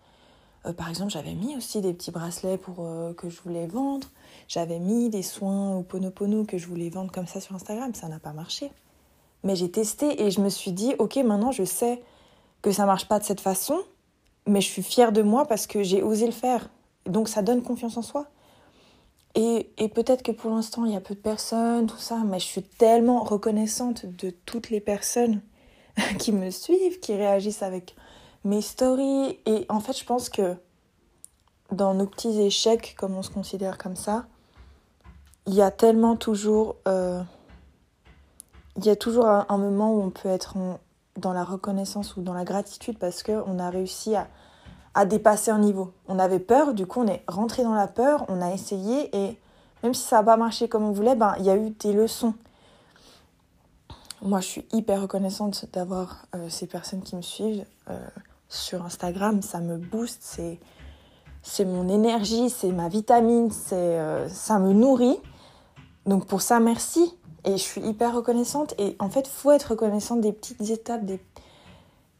Euh, 0.65 0.73
par 0.73 0.89
exemple, 0.89 1.11
j'avais 1.11 1.33
mis 1.33 1.55
aussi 1.55 1.81
des 1.81 1.93
petits 1.93 2.11
bracelets 2.11 2.57
pour 2.57 2.85
euh, 2.85 3.13
que 3.13 3.29
je 3.29 3.41
voulais 3.41 3.67
vendre. 3.67 4.07
J'avais 4.47 4.79
mis 4.79 5.09
des 5.09 5.23
soins 5.23 5.75
au 5.75 5.83
Ponopono 5.83 6.43
que 6.45 6.57
je 6.57 6.67
voulais 6.67 6.89
vendre 6.89 7.11
comme 7.11 7.27
ça 7.27 7.41
sur 7.41 7.55
Instagram. 7.55 7.93
Ça 7.95 8.07
n'a 8.07 8.19
pas 8.19 8.33
marché. 8.33 8.71
Mais 9.43 9.55
j'ai 9.55 9.71
testé 9.71 10.23
et 10.23 10.31
je 10.31 10.41
me 10.41 10.49
suis 10.49 10.71
dit, 10.71 10.93
ok, 10.99 11.17
maintenant 11.17 11.51
je 11.51 11.63
sais 11.63 12.01
que 12.61 12.71
ça 12.71 12.85
marche 12.85 13.07
pas 13.07 13.17
de 13.17 13.23
cette 13.23 13.41
façon, 13.41 13.79
mais 14.45 14.61
je 14.61 14.67
suis 14.67 14.83
fière 14.83 15.11
de 15.11 15.23
moi 15.23 15.45
parce 15.45 15.65
que 15.65 15.81
j'ai 15.81 16.03
osé 16.03 16.27
le 16.27 16.31
faire. 16.31 16.69
Donc 17.07 17.27
ça 17.27 17.41
donne 17.41 17.63
confiance 17.63 17.97
en 17.97 18.03
soi. 18.03 18.27
Et, 19.33 19.71
peut-être 19.95 20.23
que 20.23 20.31
pour 20.33 20.51
l'instant, 20.51 20.83
il 20.85 20.91
y 20.91 20.95
a 20.95 20.99
peu 20.99 21.15
de 21.15 21.19
personnes, 21.19 21.87
tout 21.87 21.97
ça, 21.97 22.17
mais 22.25 22.39
je 22.39 22.45
suis 22.45 22.63
tellement 22.63 23.23
reconnaissante 23.23 24.05
de 24.05 24.29
toutes 24.29 24.69
les 24.69 24.81
personnes 24.81 25.41
qui 26.19 26.33
me 26.33 26.49
suivent, 26.49 26.99
qui 26.99 27.15
réagissent 27.15 27.63
avec 27.63 27.95
mes 28.43 28.61
stories. 28.61 29.39
Et 29.45 29.65
en 29.69 29.79
fait, 29.79 29.97
je 29.97 30.05
pense 30.05 30.29
que 30.29 30.55
dans 31.71 31.93
nos 31.93 32.05
petits 32.05 32.41
échecs, 32.41 32.95
comme 32.97 33.15
on 33.15 33.23
se 33.23 33.29
considère 33.29 33.77
comme 33.77 33.95
ça, 33.95 34.25
il 35.47 35.53
y 35.53 35.61
a 35.61 35.71
tellement 35.71 36.15
toujours... 36.15 36.75
Euh, 36.87 37.21
il 38.77 38.85
y 38.85 38.89
a 38.89 38.95
toujours 38.95 39.27
un, 39.27 39.57
moment 39.57 39.93
où 39.93 40.01
on 40.01 40.09
peut 40.09 40.29
être 40.29 40.55
dans 41.17 41.33
la 41.33 41.43
reconnaissance 41.43 42.15
ou 42.15 42.21
dans 42.21 42.33
la 42.33 42.45
gratitude 42.45 42.97
parce 42.97 43.21
qu'on 43.21 43.59
a 43.59 43.69
réussi 43.69 44.15
à, 44.15 44.27
à 44.93 45.05
dépasser 45.05 45.51
un 45.51 45.59
niveau. 45.59 45.91
On 46.07 46.19
avait 46.19 46.39
peur, 46.39 46.73
du 46.73 46.85
coup 46.85 47.01
on 47.01 47.07
est 47.07 47.23
rentré 47.27 47.63
dans 47.63 47.73
la 47.73 47.87
peur, 47.87 48.25
on 48.29 48.41
a 48.41 48.53
essayé 48.53 49.15
et 49.15 49.37
même 49.83 49.93
si 49.93 50.03
ça 50.03 50.17
n'a 50.17 50.23
pas 50.23 50.37
marché 50.37 50.69
comme 50.69 50.83
on 50.83 50.91
voulait, 50.91 51.15
ben 51.15 51.35
il 51.39 51.45
y 51.45 51.49
a 51.49 51.57
eu 51.57 51.71
des 51.71 51.93
leçons. 51.93 52.33
Moi 54.21 54.39
je 54.39 54.47
suis 54.47 54.65
hyper 54.71 55.01
reconnaissante 55.01 55.65
d'avoir 55.73 56.25
euh, 56.35 56.49
ces 56.49 56.67
personnes 56.67 57.01
qui 57.01 57.15
me 57.15 57.21
suivent 57.21 57.65
euh, 57.89 57.99
sur 58.51 58.83
Instagram, 58.85 59.41
ça 59.41 59.59
me 59.59 59.77
booste, 59.77 60.19
c'est 60.21 60.59
c'est 61.43 61.65
mon 61.65 61.89
énergie, 61.89 62.51
c'est 62.51 62.71
ma 62.71 62.87
vitamine, 62.87 63.49
c'est 63.49 63.75
euh, 63.75 64.29
ça 64.29 64.59
me 64.59 64.73
nourrit. 64.73 65.17
Donc 66.05 66.27
pour 66.27 66.41
ça 66.41 66.59
merci 66.59 67.17
et 67.45 67.53
je 67.53 67.63
suis 67.63 67.81
hyper 67.81 68.13
reconnaissante 68.13 68.75
et 68.77 68.95
en 68.99 69.09
fait 69.09 69.27
faut 69.27 69.51
être 69.51 69.71
reconnaissante 69.71 70.21
des 70.21 70.33
petites 70.33 70.69
étapes, 70.69 71.01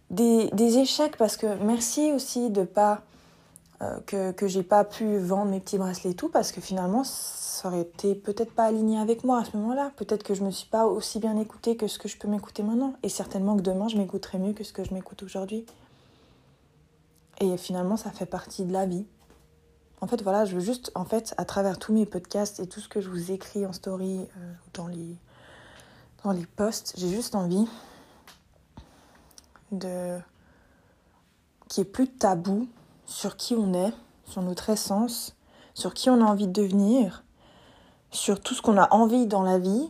des 0.10 0.78
échecs 0.78 1.18
parce 1.18 1.38
que 1.38 1.62
merci 1.64 2.12
aussi 2.14 2.50
de 2.50 2.64
pas 2.64 3.02
euh, 3.82 4.00
que, 4.06 4.32
que 4.32 4.48
j'ai 4.48 4.64
pas 4.64 4.84
pu 4.84 5.18
vendre 5.18 5.52
mes 5.52 5.60
petits 5.60 5.78
bracelets 5.78 6.12
et 6.12 6.16
tout 6.16 6.30
parce 6.30 6.52
que 6.52 6.62
finalement 6.62 7.04
ça 7.04 7.68
aurait 7.68 7.82
été 7.82 8.16
peut-être 8.16 8.54
pas 8.54 8.64
aligné 8.64 8.98
avec 8.98 9.24
moi 9.24 9.40
à 9.40 9.46
ce 9.46 9.58
moment-là. 9.58 9.92
Peut-être 9.98 10.24
que 10.24 10.34
je 10.34 10.44
me 10.44 10.52
suis 10.52 10.70
pas 10.70 10.86
aussi 10.86 11.20
bien 11.20 11.38
écoutée 11.38 11.76
que 11.76 11.88
ce 11.88 12.00
que 12.00 12.08
je 12.08 12.18
peux 12.18 12.28
m'écouter 12.28 12.64
maintenant. 12.64 12.94
Et 13.04 13.10
certainement 13.10 13.58
que 13.58 13.62
demain 13.62 13.88
je 13.88 13.98
m'écouterai 13.98 14.40
mieux 14.40 14.54
que 14.54 14.64
ce 14.64 14.72
que 14.72 14.84
je 14.84 14.94
m'écoute 14.94 15.24
aujourd'hui. 15.24 15.66
Et 17.42 17.58
finalement 17.58 17.98
ça 17.98 18.12
fait 18.12 18.26
partie 18.26 18.64
de 18.64 18.72
la 18.72 18.86
vie. 18.86 19.06
En 20.00 20.08
fait 20.08 20.22
voilà, 20.22 20.46
je 20.46 20.56
veux 20.56 20.62
juste, 20.62 20.92
en 20.96 21.06
fait, 21.06 21.34
à 21.38 21.46
travers 21.46 21.78
tous 21.78 21.92
mes 21.92 22.06
podcasts 22.06 22.60
et 22.60 22.68
tout 22.68 22.80
ce 22.80 22.88
que 22.88 23.02
je 23.02 23.10
vous 23.10 23.32
écris 23.32 23.66
en 23.66 23.74
story 23.74 24.28
euh, 24.38 24.54
dans 24.74 24.88
les, 24.88 25.18
dans 26.24 26.36
posts, 26.56 26.94
j'ai 26.98 27.10
juste 27.10 27.36
envie 27.36 27.68
de 29.72 30.20
qui 31.68 31.82
est 31.82 31.86
plus 31.86 32.08
tabou 32.08 32.68
sur 33.06 33.38
qui 33.38 33.56
on 33.56 33.74
est, 33.74 33.94
sur 34.26 34.42
notre 34.42 34.70
essence, 34.70 35.36
sur 35.74 35.94
qui 35.94 36.10
on 36.10 36.22
a 36.22 36.26
envie 36.26 36.48
de 36.48 36.52
devenir, 36.52 37.24
sur 38.12 38.42
tout 38.42 38.54
ce 38.54 38.62
qu'on 38.62 38.78
a 38.78 38.94
envie 38.94 39.26
dans 39.26 39.42
la 39.42 39.58
vie, 39.58 39.90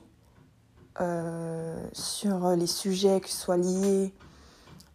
euh, 0.99 1.83
sur 1.93 2.49
les 2.49 2.67
sujets 2.67 3.19
qui 3.19 3.33
soient 3.33 3.57
liés 3.57 4.13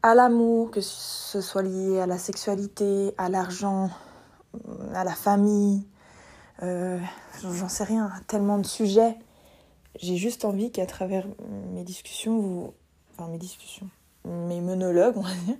à 0.06 0.14
l'amour, 0.14 0.70
que 0.70 0.80
ce 0.80 1.40
soit 1.40 1.62
lié 1.62 1.98
à 2.00 2.06
la 2.06 2.18
sexualité, 2.18 3.12
à 3.18 3.28
l'argent, 3.28 3.90
à 4.94 5.02
la 5.02 5.14
famille, 5.14 5.84
euh, 6.62 6.98
j'en 7.42 7.68
sais 7.68 7.84
rien, 7.84 8.12
tellement 8.28 8.58
de 8.58 8.66
sujets. 8.66 9.18
J'ai 10.00 10.16
juste 10.16 10.44
envie 10.44 10.70
qu'à 10.70 10.86
travers 10.86 11.26
mes 11.72 11.82
discussions, 11.82 12.38
vous... 12.38 12.74
Enfin, 13.18 13.28
mes 13.30 13.38
discussions 13.38 13.88
mes 14.26 14.60
monologues, 14.60 15.16
on 15.16 15.22
va 15.22 15.34
dire, 15.34 15.56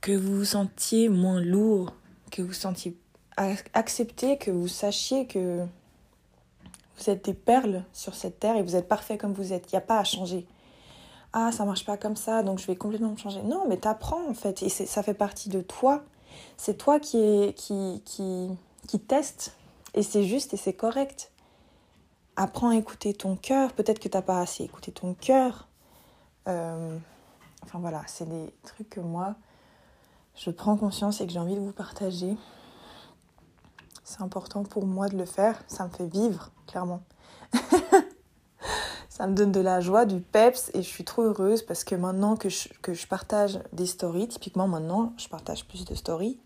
que 0.00 0.12
vous 0.12 0.38
vous 0.38 0.44
sentiez 0.44 1.08
moins 1.08 1.40
lourd, 1.40 1.94
que 2.30 2.42
vous 2.42 2.52
sentiez 2.52 2.96
accepté, 3.36 4.38
que 4.38 4.50
vous 4.50 4.68
sachiez 4.68 5.26
que 5.26 5.64
vous 6.98 7.10
êtes 7.10 7.24
des 7.24 7.34
perles 7.34 7.84
sur 7.92 8.14
cette 8.14 8.38
terre 8.38 8.56
et 8.56 8.62
vous 8.62 8.76
êtes 8.76 8.88
parfait 8.88 9.18
comme 9.18 9.32
vous 9.32 9.52
êtes. 9.52 9.70
Il 9.70 9.74
n'y 9.74 9.78
a 9.78 9.82
pas 9.82 9.98
à 9.98 10.04
changer. 10.04 10.46
Ah, 11.32 11.50
ça 11.52 11.64
marche 11.64 11.84
pas 11.84 11.96
comme 11.96 12.16
ça, 12.16 12.42
donc 12.42 12.58
je 12.58 12.66
vais 12.66 12.76
complètement 12.76 13.16
changer. 13.16 13.42
Non, 13.42 13.64
mais 13.68 13.78
t'apprends 13.78 14.28
en 14.28 14.34
fait, 14.34 14.62
et 14.62 14.68
ça 14.68 15.02
fait 15.02 15.14
partie 15.14 15.48
de 15.48 15.60
toi. 15.62 16.02
C'est 16.56 16.76
toi 16.76 17.00
qui, 17.00 17.18
est, 17.18 17.54
qui, 17.54 18.02
qui 18.04 19.00
teste, 19.00 19.54
et 19.94 20.02
c'est 20.02 20.24
juste 20.24 20.54
et 20.54 20.56
c'est 20.56 20.72
correct. 20.72 21.30
Apprends 22.36 22.70
à 22.70 22.76
écouter 22.76 23.12
ton 23.14 23.36
cœur. 23.36 23.72
Peut-être 23.72 23.98
que 23.98 24.08
t'as 24.08 24.22
pas 24.22 24.40
assez 24.40 24.64
écouté 24.64 24.90
ton 24.90 25.14
cœur. 25.14 25.68
Euh, 26.48 26.96
enfin 27.62 27.78
voilà, 27.78 28.02
c'est 28.06 28.28
des 28.28 28.54
trucs 28.64 28.90
que 28.90 29.00
moi, 29.00 29.34
je 30.34 30.50
prends 30.50 30.76
conscience 30.76 31.20
et 31.20 31.26
que 31.26 31.32
j'ai 31.32 31.38
envie 31.38 31.54
de 31.54 31.60
vous 31.60 31.72
partager. 31.72 32.36
C'est 34.04 34.22
important 34.22 34.64
pour 34.64 34.86
moi 34.86 35.08
de 35.08 35.16
le 35.16 35.24
faire, 35.24 35.62
ça 35.68 35.84
me 35.84 35.90
fait 35.90 36.06
vivre, 36.06 36.50
clairement. 36.66 37.02
ça 39.22 39.28
me 39.28 39.36
donne 39.36 39.52
de 39.52 39.60
la 39.60 39.80
joie, 39.80 40.04
du 40.04 40.18
peps 40.18 40.72
et 40.74 40.82
je 40.82 40.88
suis 40.88 41.04
trop 41.04 41.22
heureuse 41.22 41.62
parce 41.62 41.84
que 41.84 41.94
maintenant 41.94 42.34
que 42.34 42.48
je, 42.48 42.68
que 42.82 42.92
je 42.92 43.06
partage 43.06 43.60
des 43.72 43.86
stories, 43.86 44.26
typiquement 44.26 44.66
maintenant 44.66 45.12
je 45.16 45.28
partage 45.28 45.64
plus 45.64 45.84
de 45.84 45.94
stories, 45.94 46.40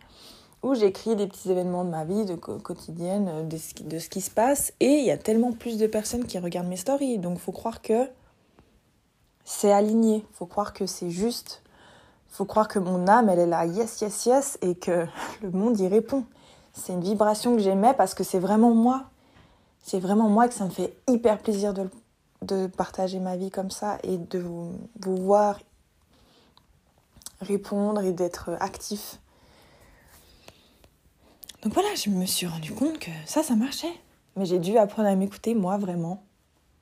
où 0.62 0.74
j'écris 0.74 1.16
des 1.16 1.26
petits 1.26 1.50
événements 1.50 1.86
de 1.86 1.88
ma 1.88 2.04
vie, 2.04 2.26
de 2.26 2.34
quotidienne, 2.34 3.48
de 3.48 3.56
ce, 3.56 3.82
de 3.82 3.98
ce 3.98 4.10
qui 4.10 4.20
se 4.20 4.30
passe 4.30 4.74
et 4.80 4.90
il 4.90 5.06
y 5.06 5.10
a 5.10 5.16
tellement 5.16 5.52
plus 5.52 5.78
de 5.78 5.86
personnes 5.86 6.26
qui 6.26 6.38
regardent 6.38 6.68
mes 6.68 6.76
stories. 6.76 7.16
Donc 7.16 7.38
faut 7.38 7.50
croire 7.50 7.80
que 7.80 8.10
c'est 9.46 9.72
aligné. 9.72 10.26
Faut 10.34 10.44
croire 10.44 10.74
que 10.74 10.84
c'est 10.84 11.08
juste. 11.08 11.62
Faut 12.28 12.44
croire 12.44 12.68
que 12.68 12.78
mon 12.78 13.08
âme, 13.08 13.30
elle 13.30 13.38
est 13.38 13.46
là, 13.46 13.64
yes, 13.64 14.02
yes, 14.02 14.26
yes, 14.26 14.58
et 14.60 14.74
que 14.74 15.06
le 15.42 15.50
monde 15.50 15.80
y 15.80 15.88
répond. 15.88 16.26
C'est 16.74 16.92
une 16.92 17.00
vibration 17.00 17.56
que 17.56 17.62
j'aimais 17.62 17.94
parce 17.94 18.12
que 18.12 18.22
c'est 18.22 18.38
vraiment 18.38 18.74
moi. 18.74 19.04
C'est 19.82 19.98
vraiment 19.98 20.28
moi 20.28 20.46
que 20.46 20.52
ça 20.52 20.66
me 20.66 20.70
fait 20.70 20.94
hyper 21.08 21.38
plaisir 21.38 21.72
de, 21.72 21.88
de 22.46 22.66
partager 22.66 23.18
ma 23.18 23.36
vie 23.36 23.50
comme 23.50 23.70
ça 23.70 23.98
et 24.02 24.18
de 24.18 24.38
vous, 24.38 24.72
vous 25.00 25.16
voir 25.16 25.58
répondre 27.40 28.02
et 28.02 28.12
d'être 28.12 28.56
actif. 28.60 29.20
Donc 31.62 31.74
voilà, 31.74 31.94
je 31.94 32.10
me 32.10 32.26
suis 32.26 32.46
rendu 32.46 32.72
compte 32.72 32.98
que 32.98 33.10
ça, 33.24 33.42
ça 33.42 33.56
marchait. 33.56 33.92
Mais 34.36 34.44
j'ai 34.44 34.58
dû 34.58 34.76
apprendre 34.78 35.08
à 35.08 35.16
m'écouter, 35.16 35.54
moi, 35.54 35.78
vraiment. 35.78 36.22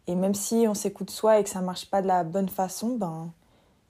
Et 0.07 0.15
même 0.15 0.35
si 0.35 0.67
on 0.69 0.75
s'écoute 0.75 1.11
soi 1.11 1.39
et 1.39 1.45
que 1.45 1.51
ça 1.51 1.61
marche 1.61 1.87
pas 1.87 2.03
de 2.03 2.07
la 2.07 2.25
bonne 2.25 2.49
façon, 2.49 2.97
ben 2.97 3.33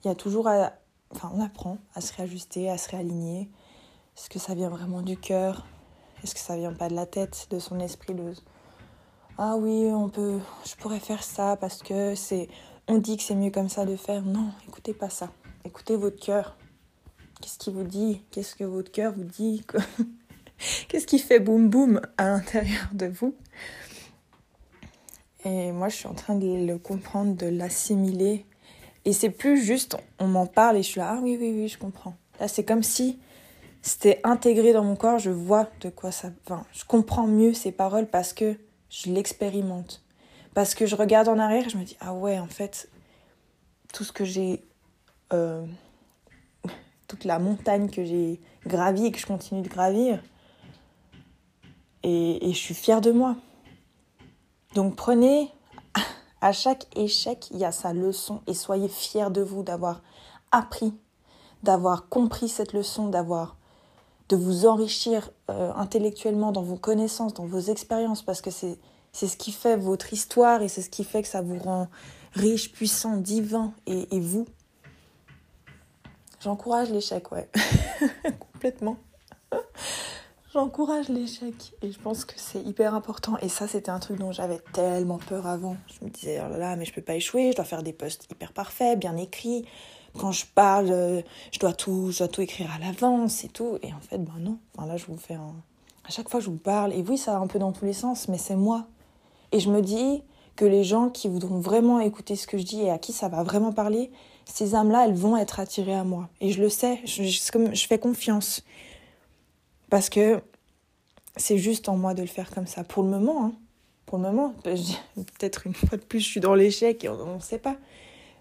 il 0.03 0.07
y 0.07 0.11
a 0.11 0.15
toujours 0.15 0.47
à, 0.47 0.71
enfin 1.11 1.31
on 1.33 1.41
apprend 1.41 1.77
à 1.93 2.01
se 2.01 2.13
réajuster, 2.13 2.69
à 2.69 2.77
se 2.77 2.89
réaligner. 2.89 3.49
Est-ce 4.15 4.29
que 4.29 4.39
ça 4.39 4.55
vient 4.55 4.69
vraiment 4.69 5.01
du 5.01 5.17
cœur? 5.17 5.65
Est-ce 6.23 6.33
que 6.33 6.39
ça 6.39 6.55
vient 6.55 6.73
pas 6.73 6.87
de 6.87 6.95
la 6.95 7.05
tête, 7.05 7.47
de 7.49 7.59
son 7.59 7.79
esprit 7.79 8.13
de 8.13 8.33
ah 9.37 9.55
oui, 9.57 9.89
on 9.91 10.09
peut 10.09 10.39
je 10.65 10.75
pourrais 10.75 10.99
faire 10.99 11.23
ça 11.23 11.57
parce 11.57 11.83
que 11.83 12.15
c'est 12.15 12.47
on 12.87 12.97
dit 12.99 13.17
que 13.17 13.23
c'est 13.23 13.35
mieux 13.35 13.51
comme 13.51 13.69
ça 13.69 13.85
de 13.85 13.95
faire. 13.95 14.21
Non, 14.23 14.51
écoutez 14.67 14.93
pas 14.93 15.09
ça. 15.09 15.31
Écoutez 15.65 15.95
votre 15.95 16.19
cœur. 16.19 16.55
Qu'est-ce 17.41 17.57
qui 17.57 17.71
vous 17.71 17.83
dit? 17.83 18.21
Qu'est-ce 18.31 18.55
que 18.55 18.63
votre 18.63 18.91
cœur 18.91 19.13
vous 19.13 19.23
dit? 19.23 19.65
Qu'est-ce 20.87 21.07
qui 21.07 21.19
fait 21.19 21.39
boum 21.39 21.69
boum 21.69 21.99
à 22.17 22.29
l'intérieur 22.29 22.87
de 22.93 23.07
vous? 23.07 23.35
Et 25.43 25.71
moi, 25.71 25.89
je 25.89 25.95
suis 25.95 26.07
en 26.07 26.13
train 26.13 26.35
de 26.35 26.65
le 26.65 26.77
comprendre, 26.77 27.35
de 27.35 27.47
l'assimiler. 27.47 28.45
Et 29.03 29.13
c'est 29.13 29.29
plus 29.29 29.61
juste, 29.61 29.97
on 30.17 30.27
m'en 30.27 30.47
parle 30.47 30.77
et 30.77 30.83
je 30.83 30.89
suis 30.89 30.99
là, 30.99 31.17
ah 31.17 31.19
oui, 31.21 31.37
oui, 31.39 31.51
oui, 31.55 31.67
je 31.67 31.77
comprends. 31.77 32.15
Là, 32.39 32.47
c'est 32.47 32.63
comme 32.63 32.81
si 32.83 33.19
c'était 33.81 34.19
intégré 34.23 34.73
dans 34.73 34.83
mon 34.83 34.95
corps, 34.95 35.19
je 35.19 35.29
vois 35.29 35.69
de 35.81 35.89
quoi 35.89 36.11
ça. 36.11 36.29
Enfin, 36.45 36.63
je 36.73 36.85
comprends 36.85 37.27
mieux 37.27 37.53
ces 37.53 37.71
paroles 37.71 38.07
parce 38.07 38.33
que 38.33 38.57
je 38.89 39.11
l'expérimente. 39.11 40.01
Parce 40.53 40.73
que 40.73 40.85
je 40.85 40.95
regarde 40.95 41.27
en 41.27 41.37
arrière 41.37 41.69
je 41.69 41.77
me 41.77 41.83
dis, 41.83 41.97
ah 41.99 42.13
ouais, 42.13 42.39
en 42.39 42.47
fait, 42.47 42.89
tout 43.93 44.03
ce 44.03 44.11
que 44.11 44.25
j'ai. 44.25 44.63
Euh, 45.33 45.65
toute 47.07 47.23
la 47.23 47.39
montagne 47.39 47.89
que 47.89 48.03
j'ai 48.03 48.39
gravie 48.65 49.07
et 49.07 49.11
que 49.11 49.19
je 49.19 49.25
continue 49.25 49.61
de 49.61 49.67
gravir. 49.67 50.21
Et, 52.03 52.49
et 52.49 52.53
je 52.53 52.57
suis 52.57 52.73
fière 52.73 53.01
de 53.01 53.11
moi. 53.11 53.35
Donc 54.75 54.95
prenez, 54.95 55.51
à 56.41 56.51
chaque 56.51 56.85
échec, 56.97 57.49
il 57.51 57.57
y 57.57 57.65
a 57.65 57.71
sa 57.71 57.93
leçon 57.93 58.41
et 58.47 58.53
soyez 58.53 58.87
fiers 58.87 59.29
de 59.31 59.41
vous 59.41 59.63
d'avoir 59.63 60.01
appris, 60.51 60.93
d'avoir 61.63 62.07
compris 62.09 62.49
cette 62.49 62.73
leçon, 62.73 63.09
d'avoir 63.09 63.57
de 64.29 64.35
vous 64.35 64.65
enrichir 64.65 65.31
euh, 65.49 65.71
intellectuellement 65.75 66.51
dans 66.51 66.63
vos 66.63 66.77
connaissances, 66.77 67.33
dans 67.33 67.45
vos 67.45 67.59
expériences, 67.59 68.23
parce 68.23 68.41
que 68.41 68.49
c'est 68.49 68.77
ce 69.13 69.37
qui 69.37 69.51
fait 69.51 69.77
votre 69.77 70.13
histoire 70.13 70.61
et 70.61 70.67
c'est 70.67 70.81
ce 70.81 70.89
qui 70.89 71.03
fait 71.03 71.21
que 71.21 71.27
ça 71.27 71.41
vous 71.41 71.57
rend 71.59 71.87
riche, 72.33 72.71
puissant, 72.71 73.17
divin 73.17 73.73
et, 73.85 74.15
et 74.15 74.19
vous. 74.19 74.45
J'encourage 76.41 76.89
l'échec, 76.91 77.31
ouais. 77.31 77.49
Complètement. 78.53 78.97
J'encourage 80.55 81.09
l'échec 81.09 81.73
et 81.81 81.91
je 81.91 81.99
pense 81.99 82.23
que 82.23 82.35
c'est 82.37 82.61
hyper 82.61 82.93
important. 82.93 83.37
Et 83.41 83.49
ça, 83.49 83.67
c'était 83.67 83.89
un 83.89 83.99
truc 83.99 84.19
dont 84.19 84.31
j'avais 84.31 84.59
tellement 84.71 85.17
peur 85.17 85.47
avant. 85.47 85.75
Je 85.87 86.05
me 86.05 86.09
disais, 86.09 86.41
oh 86.45 86.49
là 86.49 86.57
là, 86.57 86.75
mais 86.77 86.85
je 86.85 86.93
peux 86.93 87.01
pas 87.01 87.15
échouer, 87.15 87.51
je 87.51 87.57
dois 87.57 87.65
faire 87.65 87.83
des 87.83 87.91
posts 87.91 88.31
hyper 88.31 88.53
parfaits, 88.53 88.97
bien 88.97 89.17
écrits. 89.17 89.65
Quand 90.19 90.31
je 90.31 90.45
parle, 90.45 90.91
euh, 90.91 91.21
je 91.51 91.59
dois 91.59 91.73
tout, 91.73 92.11
je 92.11 92.19
dois 92.19 92.27
tout 92.27 92.41
écrire 92.41 92.69
à 92.73 92.79
l'avance 92.79 93.43
et 93.43 93.49
tout. 93.49 93.77
Et 93.83 93.93
en 93.93 93.99
fait, 93.99 94.17
ben 94.17 94.33
non. 94.39 94.57
Enfin, 94.75 94.87
là, 94.87 94.97
je 94.97 95.05
vous 95.05 95.17
fais 95.17 95.35
un... 95.35 95.53
À 96.07 96.09
chaque 96.09 96.29
fois, 96.29 96.39
je 96.39 96.49
vous 96.49 96.57
parle. 96.57 96.93
Et 96.93 97.01
oui, 97.01 97.17
ça 97.17 97.33
va 97.33 97.39
un 97.39 97.47
peu 97.47 97.59
dans 97.59 97.71
tous 97.71 97.85
les 97.85 97.93
sens, 97.93 98.27
mais 98.27 98.37
c'est 98.37 98.55
moi. 98.55 98.85
Et 99.51 99.59
je 99.59 99.69
me 99.69 99.81
dis 99.81 100.23
que 100.55 100.65
les 100.65 100.83
gens 100.83 101.09
qui 101.09 101.27
voudront 101.27 101.59
vraiment 101.59 101.99
écouter 101.99 102.35
ce 102.35 102.47
que 102.47 102.57
je 102.57 102.63
dis 102.63 102.81
et 102.81 102.89
à 102.89 102.97
qui 102.97 103.13
ça 103.13 103.27
va 103.27 103.43
vraiment 103.43 103.73
parler, 103.73 104.11
ces 104.45 104.75
âmes-là, 104.75 105.05
elles 105.07 105.15
vont 105.15 105.35
être 105.37 105.59
attirées 105.59 105.95
à 105.95 106.03
moi. 106.03 106.29
Et 106.39 106.51
je 106.51 106.61
le 106.61 106.69
sais, 106.69 107.01
je, 107.05 107.23
je, 107.23 107.87
fais 107.87 107.99
confiance. 107.99 108.63
Parce 109.89 110.09
que 110.09 110.41
c'est 111.35 111.57
juste 111.57 111.89
en 111.89 111.97
moi 111.97 112.13
de 112.13 112.21
le 112.21 112.27
faire 112.27 112.51
comme 112.51 112.67
ça. 112.67 112.83
Pour 112.83 113.03
le 113.03 113.09
moment, 113.09 113.45
hein. 113.45 113.53
pour 114.05 114.17
le 114.17 114.23
moment, 114.23 114.53
peut-être 114.63 115.67
une 115.67 115.73
fois 115.73 115.97
de 115.97 116.03
plus, 116.03 116.19
je 116.19 116.27
suis 116.27 116.39
dans 116.39 116.55
l'échec 116.55 117.03
et 117.03 117.09
on 117.09 117.35
ne 117.35 117.41
sait 117.41 117.59
pas. 117.59 117.75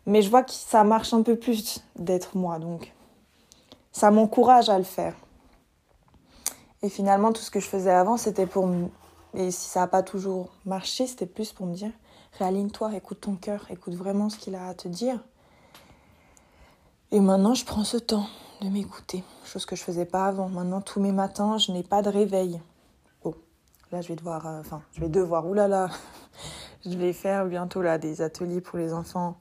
Mais 0.07 0.23
je 0.23 0.31
vois 0.31 0.43
que 0.43 0.53
ça 0.53 0.85
marche 0.85 1.15
un 1.15 1.23
peu 1.23 1.37
plus 1.37 1.83
d'être 1.97 2.37
moi. 2.37 2.59
Donc, 2.59 2.93
ça 3.93 4.11
m'encourage 4.11 4.69
à 4.69 4.79
le 4.79 4.85
faire. 4.85 5.15
Et 6.83 6.89
finalement, 6.89 7.33
tout 7.33 7.41
ce 7.41 7.51
que 7.51 7.61
je 7.61 7.69
faisais 7.69 7.91
avant, 7.91 8.17
c'était 8.17 8.47
pour 8.47 8.67
et 9.35 9.51
si 9.51 9.69
ça 9.69 9.81
n'a 9.81 9.87
pas 9.89 10.03
toujours 10.03 10.51
marché, 10.65 11.07
c'était 11.07 11.27
plus 11.27 11.53
pour 11.53 11.67
me 11.67 11.75
dire 11.75 11.91
réaligne-toi, 12.39 12.95
écoute 12.95 13.21
ton 13.21 13.37
cœur, 13.37 13.67
écoute 13.71 13.95
vraiment 13.95 14.29
ce 14.29 14.39
qu'il 14.39 14.55
a 14.55 14.69
à 14.69 14.75
te 14.75 14.89
dire. 14.89 15.19
Et 17.11 17.21
maintenant, 17.21 17.55
je 17.55 17.65
prends 17.65 17.85
ce 17.85 17.97
temps 17.97 18.27
de 18.61 18.69
m'écouter, 18.69 19.23
chose 19.45 19.67
que 19.67 19.77
je 19.77 19.83
faisais 19.83 20.05
pas 20.05 20.27
avant. 20.27 20.49
Maintenant, 20.49 20.81
tous 20.81 21.01
mes 21.01 21.13
matins, 21.13 21.59
je 21.59 21.73
n'ai 21.73 21.83
pas 21.83 22.03
de 22.03 22.11
réveil. 22.11 22.61
Oh, 23.25 23.35
là, 23.93 24.01
je 24.01 24.09
vais 24.09 24.17
devoir, 24.17 24.47
euh, 24.47 24.61
enfin, 24.61 24.83
je 24.93 25.01
vais 25.01 25.09
devoir, 25.09 25.47
oulala, 25.47 25.91
je 26.85 26.97
vais 26.97 27.13
faire 27.13 27.47
bientôt 27.47 27.83
là 27.83 27.99
des 27.99 28.21
ateliers 28.21 28.61
pour 28.61 28.79
les 28.79 28.93
enfants 28.93 29.37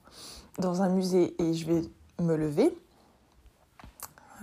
dans 0.60 0.82
un 0.82 0.90
musée 0.90 1.36
et 1.42 1.54
je 1.54 1.66
vais 1.66 1.82
me 2.20 2.36
lever. 2.36 2.78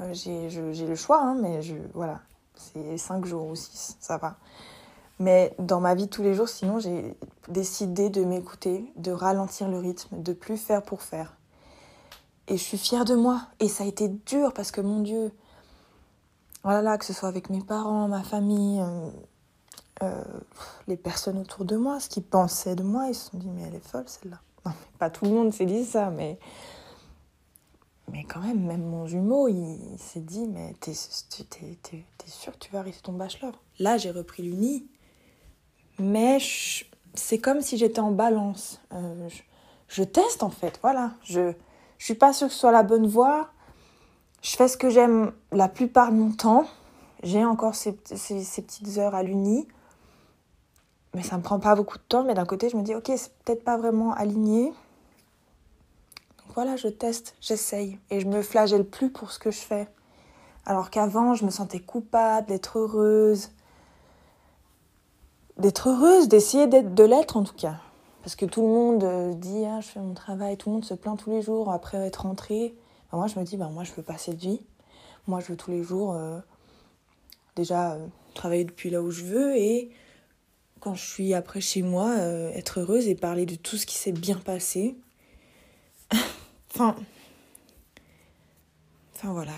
Euh, 0.00 0.12
j'ai 0.14 0.86
le 0.86 0.94
choix, 0.94 1.20
hein, 1.22 1.36
mais 1.40 1.60
voilà, 1.94 2.20
c'est 2.54 2.98
cinq 2.98 3.24
jours 3.26 3.46
ou 3.46 3.56
six, 3.56 3.96
ça 4.00 4.16
va. 4.16 4.36
Mais 5.20 5.54
dans 5.58 5.80
ma 5.80 5.94
vie 5.94 6.08
tous 6.08 6.22
les 6.22 6.34
jours, 6.34 6.48
sinon, 6.48 6.78
j'ai 6.78 7.14
décidé 7.48 8.08
de 8.08 8.24
m'écouter, 8.24 8.90
de 8.96 9.12
ralentir 9.12 9.68
le 9.68 9.78
rythme, 9.78 10.22
de 10.22 10.32
plus 10.32 10.56
faire 10.56 10.82
pour 10.82 11.02
faire. 11.02 11.36
Et 12.48 12.56
je 12.56 12.62
suis 12.62 12.78
fière 12.78 13.04
de 13.04 13.14
moi. 13.14 13.42
Et 13.60 13.68
ça 13.68 13.84
a 13.84 13.86
été 13.86 14.08
dur 14.08 14.54
parce 14.54 14.70
que, 14.70 14.80
mon 14.80 15.00
Dieu, 15.00 15.30
voilà, 16.64 16.96
que 16.96 17.04
ce 17.04 17.12
soit 17.12 17.28
avec 17.28 17.50
mes 17.50 17.60
parents, 17.60 18.08
ma 18.08 18.22
famille, 18.22 18.80
euh, 18.80 19.10
euh, 20.02 20.24
les 20.88 20.96
personnes 20.96 21.36
autour 21.36 21.66
de 21.66 21.76
moi, 21.76 22.00
ce 22.00 22.08
qu'ils 22.08 22.24
pensaient 22.24 22.74
de 22.74 22.82
moi, 22.82 23.08
ils 23.08 23.14
se 23.14 23.30
sont 23.30 23.36
dit, 23.36 23.50
mais 23.50 23.62
elle 23.68 23.74
est 23.74 23.86
folle 23.86 24.04
celle-là. 24.06 24.40
Non, 24.66 24.72
pas 24.98 25.10
tout 25.10 25.24
le 25.24 25.30
monde 25.30 25.52
s'est 25.52 25.66
dit 25.66 25.84
ça, 25.84 26.10
mais. 26.10 26.38
Mais 28.12 28.24
quand 28.24 28.40
même, 28.40 28.66
même 28.66 28.82
mon 28.82 29.06
jumeau, 29.06 29.46
il, 29.46 29.96
s'est 29.96 30.20
dit, 30.20 30.48
mais 30.48 30.74
t'es, 30.80 30.94
sûr 30.94 32.52
que 32.52 32.58
tu 32.58 32.72
vas 32.72 32.80
arrêter 32.80 32.98
ton 33.00 33.12
bachelor? 33.12 33.52
Là, 33.78 33.98
j'ai 33.98 34.10
repris 34.10 34.42
l'uni 34.42 34.84
mais 36.00 36.38
c'est 37.14 37.38
comme 37.38 37.60
si 37.60 37.76
j'étais 37.76 38.00
en 38.00 38.10
balance. 38.10 38.80
Euh, 38.92 39.28
je, 39.88 40.02
teste 40.02 40.42
en 40.42 40.50
fait, 40.50 40.78
voilà. 40.82 41.12
Je 41.22 41.40
ne 41.40 41.54
suis 41.98 42.14
pas 42.14 42.32
sûre 42.32 42.48
que 42.48 42.54
ce 42.54 42.60
soit 42.60 42.72
la 42.72 42.82
bonne 42.82 43.06
voie. 43.06 43.50
Je 44.42 44.56
fais 44.56 44.68
ce 44.68 44.76
que 44.76 44.88
j'aime 44.88 45.32
la 45.52 45.68
plupart 45.68 46.10
de 46.10 46.16
mon 46.16 46.32
temps. 46.32 46.64
J'ai 47.22 47.44
encore 47.44 47.74
ces, 47.74 47.98
ces, 48.04 48.62
petites 48.62 48.96
heures 48.96 49.14
à 49.14 49.22
l'uni. 49.22 49.68
Mais 51.14 51.22
ça 51.22 51.36
me 51.36 51.42
prend 51.42 51.58
pas 51.58 51.74
beaucoup 51.74 51.98
de 51.98 52.02
temps. 52.02 52.24
Mais 52.24 52.34
d'un 52.34 52.44
côté, 52.44 52.68
je 52.68 52.76
me 52.76 52.82
dis, 52.82 52.94
ok, 52.94 53.10
c'est 53.16 53.32
peut-être 53.44 53.64
pas 53.64 53.76
vraiment 53.76 54.12
aligné. 54.12 54.66
Donc 54.66 56.54
voilà, 56.54 56.76
je 56.76 56.88
teste, 56.88 57.34
j'essaye. 57.40 57.98
Et 58.10 58.20
je 58.20 58.26
me 58.26 58.42
flagelle 58.42 58.84
plus 58.84 59.10
pour 59.10 59.32
ce 59.32 59.38
que 59.38 59.50
je 59.50 59.58
fais. 59.58 59.88
Alors 60.66 60.90
qu'avant, 60.90 61.34
je 61.34 61.44
me 61.44 61.50
sentais 61.50 61.80
coupable 61.80 62.46
d'être 62.46 62.78
heureuse, 62.78 63.50
d'être 65.58 65.88
heureuse, 65.88 66.28
d'essayer 66.28 66.66
d'être 66.66 66.94
de 66.94 67.04
l'être 67.04 67.36
en 67.36 67.44
tout 67.44 67.54
cas. 67.54 67.76
Parce 68.22 68.36
que 68.36 68.44
tout 68.44 68.62
le 68.62 68.68
monde 68.68 69.04
euh, 69.04 69.32
dit 69.32 69.64
ah, 69.66 69.80
je 69.80 69.88
fais 69.88 70.00
mon 70.00 70.14
travail, 70.14 70.56
tout 70.56 70.68
le 70.68 70.74
monde 70.74 70.84
se 70.84 70.94
plaint 70.94 71.18
tous 71.18 71.30
les 71.30 71.42
jours 71.42 71.70
après 71.70 71.98
être 71.98 72.22
rentré. 72.22 72.74
Ben, 73.10 73.18
moi 73.18 73.26
je 73.26 73.38
me 73.38 73.44
dis 73.44 73.56
ben, 73.56 73.70
moi 73.70 73.84
je 73.84 73.92
veux 73.92 74.02
pas 74.02 74.18
cette 74.18 74.38
vie. 74.38 74.60
Moi 75.26 75.40
je 75.40 75.46
veux 75.46 75.56
tous 75.56 75.70
les 75.70 75.82
jours 75.82 76.12
euh, 76.12 76.38
déjà 77.56 77.92
euh, 77.92 78.06
travailler 78.34 78.64
depuis 78.64 78.90
là 78.90 79.00
où 79.02 79.10
je 79.10 79.24
veux 79.24 79.56
et 79.56 79.90
quand 80.80 80.94
je 80.94 81.04
suis 81.04 81.34
après 81.34 81.60
chez 81.60 81.82
moi 81.82 82.16
être 82.16 82.80
heureuse 82.80 83.06
et 83.08 83.14
parler 83.14 83.46
de 83.46 83.54
tout 83.54 83.76
ce 83.76 83.86
qui 83.86 83.96
s'est 83.96 84.12
bien 84.12 84.36
passé. 84.36 84.96
enfin 86.74 86.96
enfin 89.14 89.32
voilà. 89.32 89.52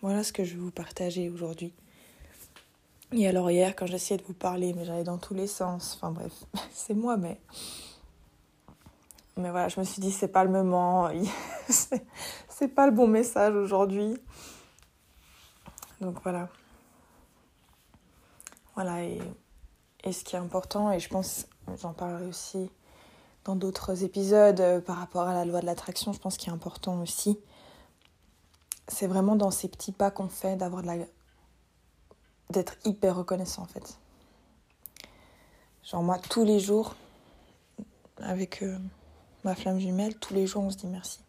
Voilà 0.00 0.24
ce 0.24 0.32
que 0.32 0.44
je 0.44 0.54
vais 0.54 0.60
vous 0.60 0.70
partager 0.70 1.28
aujourd'hui. 1.28 1.72
Et 3.12 3.28
alors 3.28 3.50
hier, 3.50 3.76
quand 3.76 3.86
j'essayais 3.86 4.18
de 4.18 4.24
vous 4.24 4.32
parler, 4.32 4.72
mais 4.72 4.84
j'allais 4.84 5.04
dans 5.04 5.18
tous 5.18 5.34
les 5.34 5.46
sens. 5.46 5.96
Enfin 5.96 6.10
bref, 6.10 6.32
c'est 6.72 6.94
moi, 6.94 7.16
mais... 7.16 7.40
Mais 9.36 9.50
voilà, 9.50 9.68
je 9.68 9.80
me 9.80 9.84
suis 9.84 10.00
dit, 10.00 10.10
c'est 10.10 10.28
pas 10.28 10.44
le 10.44 10.50
moment. 10.50 11.08
c'est 11.68 12.68
pas 12.68 12.86
le 12.86 12.92
bon 12.92 13.06
message 13.06 13.54
aujourd'hui. 13.54 14.18
Donc 16.00 16.22
voilà. 16.22 16.48
Voilà, 18.74 19.04
et, 19.04 19.20
et 20.04 20.12
ce 20.12 20.24
qui 20.24 20.36
est 20.36 20.38
important, 20.38 20.90
et 20.92 21.00
je 21.00 21.08
pense, 21.08 21.46
j'en 21.80 21.92
parlerai 21.92 22.26
aussi 22.26 22.70
dans 23.44 23.56
d'autres 23.56 24.04
épisodes 24.04 24.60
euh, 24.60 24.80
par 24.80 24.96
rapport 24.96 25.22
à 25.22 25.34
la 25.34 25.44
loi 25.44 25.60
de 25.60 25.66
l'attraction, 25.66 26.12
je 26.12 26.18
pense 26.18 26.36
qu'il 26.36 26.50
est 26.50 26.54
important 26.54 27.00
aussi, 27.00 27.38
c'est 28.88 29.06
vraiment 29.06 29.36
dans 29.36 29.50
ces 29.50 29.68
petits 29.68 29.92
pas 29.92 30.10
qu'on 30.10 30.28
fait 30.28 30.56
d'avoir 30.56 30.82
de 30.82 30.88
la 30.88 30.96
d'être 32.50 32.76
hyper 32.84 33.16
reconnaissant 33.16 33.62
en 33.62 33.66
fait. 33.66 33.98
Genre 35.84 36.02
moi 36.02 36.18
tous 36.18 36.44
les 36.44 36.60
jours 36.60 36.94
avec 38.18 38.62
euh, 38.62 38.76
ma 39.44 39.54
flamme 39.54 39.78
jumelle, 39.78 40.18
tous 40.18 40.34
les 40.34 40.46
jours 40.46 40.64
on 40.64 40.70
se 40.70 40.76
dit 40.76 40.86
merci. 40.86 41.20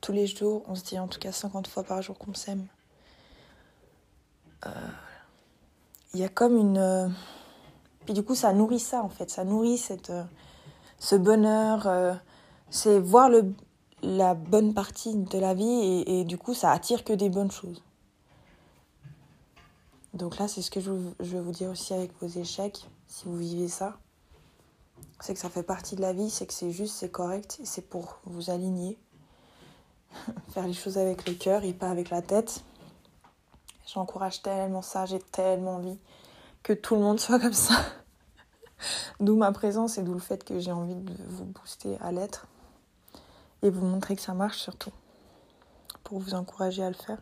Tous 0.00 0.12
les 0.12 0.26
jours, 0.26 0.64
on 0.66 0.74
se 0.74 0.82
dit 0.82 0.98
en 0.98 1.08
tout 1.08 1.18
cas 1.18 1.30
50 1.30 1.66
fois 1.66 1.84
par 1.84 2.00
jour 2.00 2.16
qu'on 2.16 2.32
s'aime. 2.32 2.66
Euh, 4.66 4.70
il 6.14 6.20
y 6.20 6.24
a 6.24 6.28
comme 6.28 6.56
une 6.56 7.14
puis 8.04 8.14
du 8.14 8.22
coup 8.22 8.34
ça 8.34 8.52
nourrit 8.52 8.80
ça 8.80 9.02
en 9.02 9.08
fait, 9.08 9.30
ça 9.30 9.44
nourrit 9.44 9.78
cette 9.78 10.12
ce 10.98 11.16
bonheur, 11.16 11.88
c'est 12.70 12.98
voir 12.98 13.28
le 13.30 13.54
la 14.02 14.34
bonne 14.34 14.74
partie 14.74 15.14
de 15.14 15.38
la 15.38 15.54
vie 15.54 16.04
et, 16.06 16.24
du 16.24 16.38
coup 16.38 16.54
ça 16.54 16.70
attire 16.70 17.04
que 17.04 17.12
des 17.12 17.28
bonnes 17.28 17.50
choses. 17.50 17.82
Donc 20.14 20.38
là, 20.38 20.48
c'est 20.48 20.62
ce 20.62 20.70
que 20.70 20.80
je, 20.80 20.90
veux 20.90 21.40
vous 21.40 21.52
dire 21.52 21.70
aussi 21.70 21.94
avec 21.94 22.12
vos 22.20 22.26
échecs, 22.26 22.88
si 23.06 23.26
vous 23.26 23.36
vivez 23.36 23.68
ça. 23.68 23.96
C'est 25.20 25.34
que 25.34 25.40
ça 25.40 25.48
fait 25.48 25.62
partie 25.62 25.94
de 25.94 26.00
la 26.00 26.12
vie, 26.12 26.30
c'est 26.30 26.46
que 26.46 26.52
c'est 26.52 26.72
juste, 26.72 26.96
c'est 26.96 27.10
correct, 27.10 27.60
c'est 27.62 27.88
pour 27.88 28.18
vous 28.24 28.50
aligner. 28.50 28.98
Faire 30.48 30.66
les 30.66 30.72
choses 30.72 30.98
avec 30.98 31.28
le 31.28 31.34
cœur 31.34 31.62
et 31.62 31.72
pas 31.72 31.90
avec 31.90 32.10
la 32.10 32.22
tête. 32.22 32.62
J'encourage 33.86 34.42
tellement 34.42 34.82
ça, 34.82 35.06
j'ai 35.06 35.20
tellement 35.20 35.76
envie 35.76 35.98
que 36.62 36.72
tout 36.72 36.94
le 36.94 37.00
monde 37.00 37.20
soit 37.20 37.38
comme 37.38 37.52
ça. 37.52 37.74
d'où 39.20 39.36
ma 39.36 39.52
présence 39.52 39.98
et 39.98 40.02
d'où 40.02 40.14
le 40.14 40.20
fait 40.20 40.44
que 40.44 40.58
j'ai 40.58 40.72
envie 40.72 40.94
de 40.94 41.14
vous 41.28 41.44
booster 41.44 41.98
à 42.00 42.12
l'être 42.12 42.46
et 43.62 43.70
vous 43.70 43.84
montrer 43.84 44.16
que 44.16 44.22
ça 44.22 44.34
marche 44.34 44.58
surtout, 44.58 44.92
pour 46.02 46.18
vous 46.18 46.34
encourager 46.34 46.82
à 46.82 46.88
le 46.88 46.96
faire. 46.96 47.18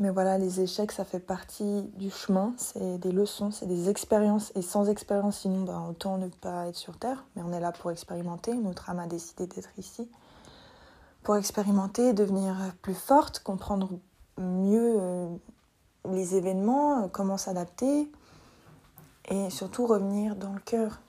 Mais 0.00 0.08
voilà, 0.08 0.38
les 0.38 0.62
échecs, 0.62 0.92
ça 0.92 1.04
fait 1.04 1.20
partie 1.20 1.82
du 1.96 2.10
chemin, 2.10 2.54
c'est 2.56 2.96
des 2.96 3.12
leçons, 3.12 3.50
c'est 3.50 3.66
des 3.66 3.90
expériences. 3.90 4.50
Et 4.54 4.62
sans 4.62 4.88
expérience, 4.88 5.40
sinon, 5.40 5.64
ben, 5.64 5.88
autant 5.90 6.16
ne 6.16 6.28
pas 6.28 6.68
être 6.68 6.76
sur 6.76 6.96
Terre. 6.96 7.26
Mais 7.36 7.42
on 7.42 7.52
est 7.52 7.60
là 7.60 7.70
pour 7.70 7.90
expérimenter. 7.90 8.54
Notre 8.54 8.88
âme 8.88 8.98
a 8.98 9.06
décidé 9.06 9.46
d'être 9.46 9.68
ici. 9.76 10.10
Pour 11.22 11.36
expérimenter, 11.36 12.14
devenir 12.14 12.56
plus 12.80 12.94
forte, 12.94 13.40
comprendre 13.40 13.90
mieux 14.38 14.96
euh, 14.98 15.28
les 16.08 16.36
événements, 16.36 17.04
euh, 17.04 17.08
comment 17.08 17.36
s'adapter. 17.36 18.10
Et 19.28 19.50
surtout 19.50 19.86
revenir 19.86 20.36
dans 20.36 20.52
le 20.52 20.60
cœur. 20.60 21.00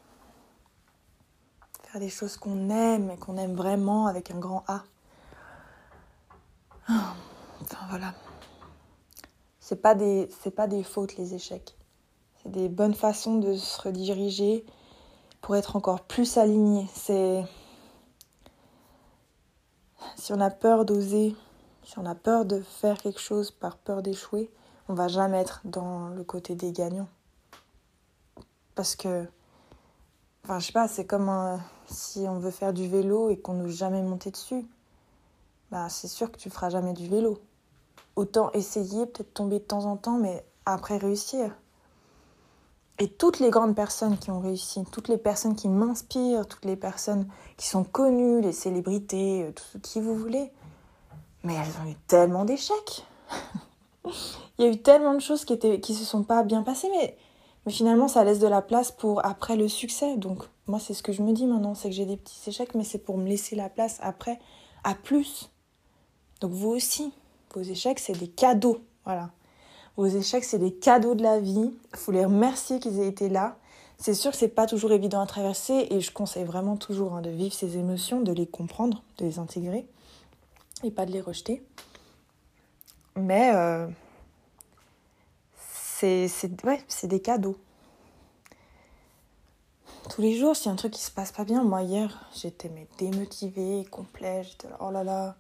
Faire 1.84 2.02
des 2.02 2.10
choses 2.10 2.38
qu'on 2.38 2.70
aime 2.70 3.10
et 3.12 3.18
qu'on 3.18 3.38
aime 3.38 3.56
vraiment 3.56 4.08
avec 4.08 4.32
un 4.32 4.40
grand 4.40 4.64
A. 4.68 4.84
Enfin 6.88 7.86
voilà 7.90 8.14
c'est 9.72 9.82
pas 9.82 9.96
des 9.96 10.28
c'est 10.42 10.52
pas 10.52 10.68
des 10.68 10.84
fautes 10.84 11.16
les 11.16 11.34
échecs. 11.34 11.78
C'est 12.44 12.52
des 12.52 12.68
bonnes 12.68 12.94
façons 12.94 13.38
de 13.38 13.56
se 13.56 13.82
rediriger 13.82 14.66
pour 15.40 15.56
être 15.56 15.78
encore 15.78 16.02
plus 16.02 16.38
aligné. 16.38 16.90
C'est 16.94 17.46
si 20.18 20.34
on 20.34 20.42
a 20.42 20.50
peur 20.50 20.84
d'oser, 20.84 21.34
si 21.86 21.98
on 22.00 22.06
a 22.06 22.16
peur 22.16 22.44
de 22.44 22.60
faire 22.60 22.98
quelque 22.98 23.22
chose 23.22 23.50
par 23.50 23.78
peur 23.78 24.02
d'échouer, 24.02 24.52
on 24.92 24.94
va 24.94 25.08
jamais 25.08 25.40
être 25.40 25.62
dans 25.64 26.10
le 26.10 26.24
côté 26.24 26.56
des 26.56 26.72
gagnants. 26.72 27.10
Parce 28.76 28.96
que 28.96 29.26
enfin 30.44 30.60
je 30.60 30.68
sais 30.68 30.74
pas, 30.74 30.88
c'est 30.88 31.06
comme 31.06 31.60
si 31.86 32.26
on 32.28 32.40
veut 32.40 32.52
faire 32.52 32.74
du 32.74 32.88
vélo 32.88 33.30
et 33.30 33.38
qu'on 33.38 33.54
n'ose 33.54 33.76
jamais 33.78 34.02
monter 34.02 34.32
dessus. 34.32 34.66
Bah, 35.72 35.88
c'est 35.90 36.08
sûr 36.08 36.32
que 36.32 36.38
tu 36.38 36.50
feras 36.50 36.70
jamais 36.70 36.94
du 36.94 37.08
vélo 37.08 37.40
autant 38.16 38.52
essayer, 38.52 39.06
peut-être 39.06 39.34
tomber 39.34 39.60
de 39.60 39.64
temps 39.64 39.86
en 39.86 39.98
temps, 39.98 40.18
mais 40.18 40.46
après 40.66 40.98
réussir. 40.98 41.56
Et 43.00 43.08
toutes 43.08 43.40
les 43.40 43.50
grandes 43.50 43.76
personnes 43.76 44.18
qui 44.18 44.30
ont 44.30 44.40
réussi, 44.40 44.84
toutes 44.92 45.08
les 45.08 45.18
personnes 45.18 45.56
qui 45.56 45.70
m'inspirent, 45.70 46.46
toutes 46.46 46.66
les 46.66 46.76
personnes 46.76 47.28
qui 47.58 47.68
sont 47.68 47.84
connues, 47.84 48.42
les 48.42 48.52
célébrités, 48.52 49.44
euh, 49.44 49.52
tout 49.52 49.64
ce 49.74 49.78
qui 49.80 50.02
vous 50.02 50.16
voulez, 50.16 50.52
mais 51.44 51.56
elles 51.56 51.82
ont 51.82 51.90
eu 51.90 51.96
tellement 52.08 52.46
d'échecs. 52.46 53.06
Il 54.06 54.66
y 54.66 54.68
a 54.68 54.72
eu 54.72 54.82
tellement 54.82 55.14
de 55.14 55.20
choses 55.20 55.46
qui 55.46 55.54
étaient 55.54 55.80
qui 55.80 55.94
se 55.94 56.06
sont 56.06 56.24
pas 56.24 56.44
bien 56.44 56.64
passées, 56.64 56.90
mais, 56.92 57.18
mais 57.66 57.72
finalement 57.72 58.08
ça 58.08 58.24
laisse 58.24 58.40
de 58.40 58.48
la 58.48 58.62
place 58.62 58.92
pour 58.92 59.26
après 59.26 59.56
le 59.56 59.68
succès. 59.68 60.18
Donc 60.18 60.44
moi 60.68 60.80
c'est 60.80 60.94
ce 60.94 61.04
que 61.04 61.12
je 61.12 61.22
me 61.22 61.34
dis 61.34 61.46
maintenant, 61.46 61.76
c'est 61.76 61.90
que 61.90 61.96
j'ai 61.96 62.06
des 62.06 62.18
petits 62.18 62.50
échecs, 62.50 62.76
mais 62.76 62.84
c'est 62.84 63.00
pour 63.00 63.18
me 63.18 63.28
laisser 63.28 63.56
la 63.56 63.70
place 63.70 64.00
après 64.02 64.40
à 64.84 64.96
plus. 64.96 65.50
Donc 66.42 66.52
vous 66.52 66.70
aussi. 66.70 67.14
Vos 67.54 67.62
échecs, 67.62 68.00
c'est 68.00 68.18
des 68.18 68.30
cadeaux. 68.30 68.80
Voilà. 69.06 69.30
Vos 69.98 70.08
échecs, 70.08 70.44
c'est 70.44 70.58
des 70.58 70.74
cadeaux 70.74 71.16
de 71.16 71.24
la 71.24 71.40
vie. 71.40 71.72
Il 71.92 71.98
faut 71.98 72.12
les 72.12 72.26
remercier 72.26 72.80
qu'ils 72.80 73.00
aient 73.00 73.08
été 73.08 73.30
là. 73.30 73.58
C'est 73.98 74.14
sûr 74.14 74.32
que 74.32 74.38
c'est 74.38 74.48
pas 74.48 74.66
toujours 74.66 74.94
évident 74.94 75.22
à 75.22 75.28
traverser 75.28 75.88
et 75.92 76.02
je 76.02 76.12
conseille 76.12 76.46
vraiment 76.46 76.76
toujours 76.76 77.14
hein, 77.14 77.22
de 77.22 77.30
vivre 77.30 77.54
ces 77.54 77.78
émotions, 77.78 78.22
de 78.22 78.32
les 78.32 78.48
comprendre, 78.48 79.04
de 79.20 79.26
les 79.26 79.38
intégrer 79.38 79.86
et 80.84 80.90
pas 80.90 81.06
de 81.06 81.12
les 81.12 81.22
rejeter. 81.22 81.64
Mais 83.16 83.52
euh, 83.54 83.88
c'est 85.56 86.30
ouais, 86.64 86.84
des 87.04 87.22
cadeaux. 87.22 87.58
Tous 90.10 90.22
les 90.22 90.36
jours, 90.36 90.56
s'il 90.56 90.68
y 90.68 90.70
a 90.70 90.72
un 90.74 90.76
truc 90.76 90.94
qui 90.94 91.02
se 91.02 91.12
passe 91.12 91.32
pas 91.32 91.46
bien, 91.46 91.64
moi 91.64 91.84
hier, 91.84 92.30
j'étais 92.36 92.72
démotivée, 92.98 93.86
complet, 93.90 94.44
j'étais 94.44 94.68
là, 94.68 94.78
oh 94.80 94.92
là 94.92 95.04
là, 95.04 95.36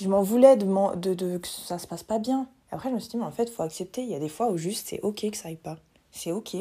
je 0.00 0.08
m'en 0.08 0.22
voulais 0.22 0.56
de, 0.56 0.66
de, 0.96 1.14
de, 1.14 1.38
que 1.38 1.46
ça 1.46 1.78
se 1.78 1.86
passe 1.86 2.02
pas 2.02 2.18
bien. 2.18 2.48
Après, 2.70 2.90
je 2.90 2.94
me 2.94 3.00
suis 3.00 3.10
dit, 3.10 3.16
mais 3.16 3.24
en 3.24 3.30
fait, 3.30 3.50
faut 3.50 3.62
accepter. 3.62 4.02
Il 4.02 4.08
y 4.08 4.14
a 4.14 4.18
des 4.18 4.28
fois 4.28 4.50
où 4.50 4.56
juste 4.56 4.88
c'est 4.88 5.00
ok 5.00 5.30
que 5.30 5.36
ça 5.36 5.48
aille 5.48 5.56
pas. 5.56 5.76
C'est 6.10 6.32
ok. 6.32 6.56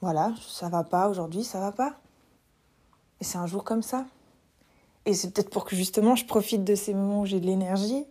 Voilà, 0.00 0.34
ça 0.46 0.68
va 0.68 0.84
pas 0.84 1.08
aujourd'hui, 1.08 1.42
ça 1.42 1.58
va 1.58 1.72
pas. 1.72 1.96
Et 3.20 3.24
c'est 3.24 3.38
un 3.38 3.46
jour 3.46 3.64
comme 3.64 3.82
ça. 3.82 4.06
Et 5.06 5.14
c'est 5.14 5.30
peut-être 5.32 5.50
pour 5.50 5.64
que 5.64 5.74
justement 5.74 6.16
je 6.16 6.26
profite 6.26 6.64
de 6.64 6.74
ces 6.74 6.92
moments 6.92 7.22
où 7.22 7.26
j'ai 7.26 7.40
de 7.40 7.46
l'énergie, 7.46 8.04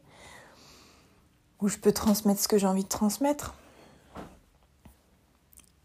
où 1.65 1.67
je 1.67 1.79
peux 1.79 1.91
transmettre 1.91 2.39
ce 2.39 2.47
que 2.47 2.59
j'ai 2.59 2.67
envie 2.67 2.83
de 2.83 2.89
transmettre. 2.89 3.55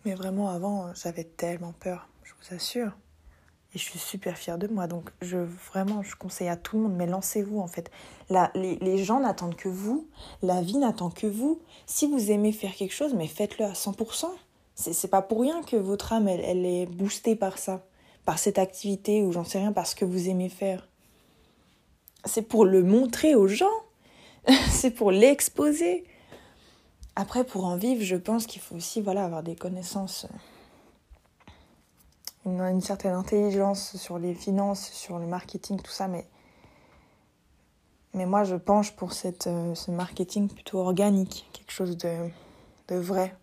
Mais 0.04 0.14
vraiment, 0.14 0.50
avant, 0.50 0.92
j'avais 0.92 1.24
tellement 1.24 1.72
peur, 1.72 2.06
je 2.22 2.32
vous 2.34 2.54
assure. 2.54 2.92
Et 3.72 3.78
je 3.78 3.84
suis 3.84 3.98
super 3.98 4.36
fière 4.36 4.58
de 4.58 4.66
moi. 4.66 4.86
Donc, 4.86 5.10
je, 5.22 5.38
vraiment, 5.38 6.02
je 6.02 6.16
conseille 6.16 6.48
à 6.48 6.56
tout 6.56 6.76
le 6.76 6.82
monde, 6.82 6.96
mais 6.96 7.06
lancez-vous 7.06 7.60
en 7.60 7.66
fait. 7.66 7.90
Les, 8.54 9.02
gens 9.02 9.20
n'attendent 9.20 9.56
que 9.56 9.70
vous. 9.70 10.06
La 10.42 10.60
vie 10.60 10.76
n'attend 10.76 11.08
que 11.08 11.26
vous. 11.26 11.62
Si 11.86 12.06
vous 12.06 12.30
aimez 12.30 12.52
faire 12.52 12.74
quelque 12.74 12.94
chose, 12.94 13.14
mais 13.14 13.26
faites-le 13.26 13.64
à 13.64 13.72
100%. 13.72 14.26
C'est 14.74 15.08
pas 15.08 15.22
pour 15.22 15.40
rien 15.40 15.62
que 15.62 15.76
votre 15.76 16.12
âme, 16.12 16.28
elle, 16.28 16.40
elle 16.40 16.66
est 16.66 16.86
boostée 16.86 17.36
par 17.36 17.56
ça. 17.56 17.86
Par 18.26 18.38
cette 18.38 18.58
activité 18.58 19.22
ou 19.22 19.32
j'en 19.32 19.44
sais 19.44 19.58
rien, 19.58 19.72
parce 19.72 19.94
que 19.94 20.04
vous 20.04 20.28
aimez 20.28 20.50
faire. 20.50 20.88
C'est 22.26 22.42
pour 22.42 22.66
le 22.66 22.82
montrer 22.82 23.34
aux 23.34 23.48
gens. 23.48 23.66
C'est 24.70 24.90
pour 24.90 25.10
l'exposer. 25.10 26.04
Après, 27.16 27.44
pour 27.44 27.64
en 27.64 27.76
vivre, 27.76 28.02
je 28.02 28.16
pense 28.16 28.46
qu'il 28.46 28.62
faut 28.62 28.76
aussi 28.76 29.00
avoir 29.00 29.42
des 29.42 29.56
connaissances 29.56 30.26
une, 32.46 32.60
une, 32.60 32.80
certaine 32.80 33.12
intelligence 33.12 33.96
sur 33.96 34.18
les 34.18 34.34
finances, 34.34 34.90
sur 34.92 35.18
le 35.18 35.26
marketing, 35.26 35.80
tout 35.80 35.90
ça, 35.90 36.08
mais, 36.08 36.26
moi 38.14 38.44
je 38.44 38.56
penche 38.56 38.92
pour 38.92 39.10
euh, 39.12 39.74
ce 39.74 39.90
marketing 39.90 40.48
plutôt 40.48 40.78
organique, 40.78 41.48
quelque 41.52 41.70
chose 41.70 41.96
de 41.96 42.94
vrai, 42.94 43.36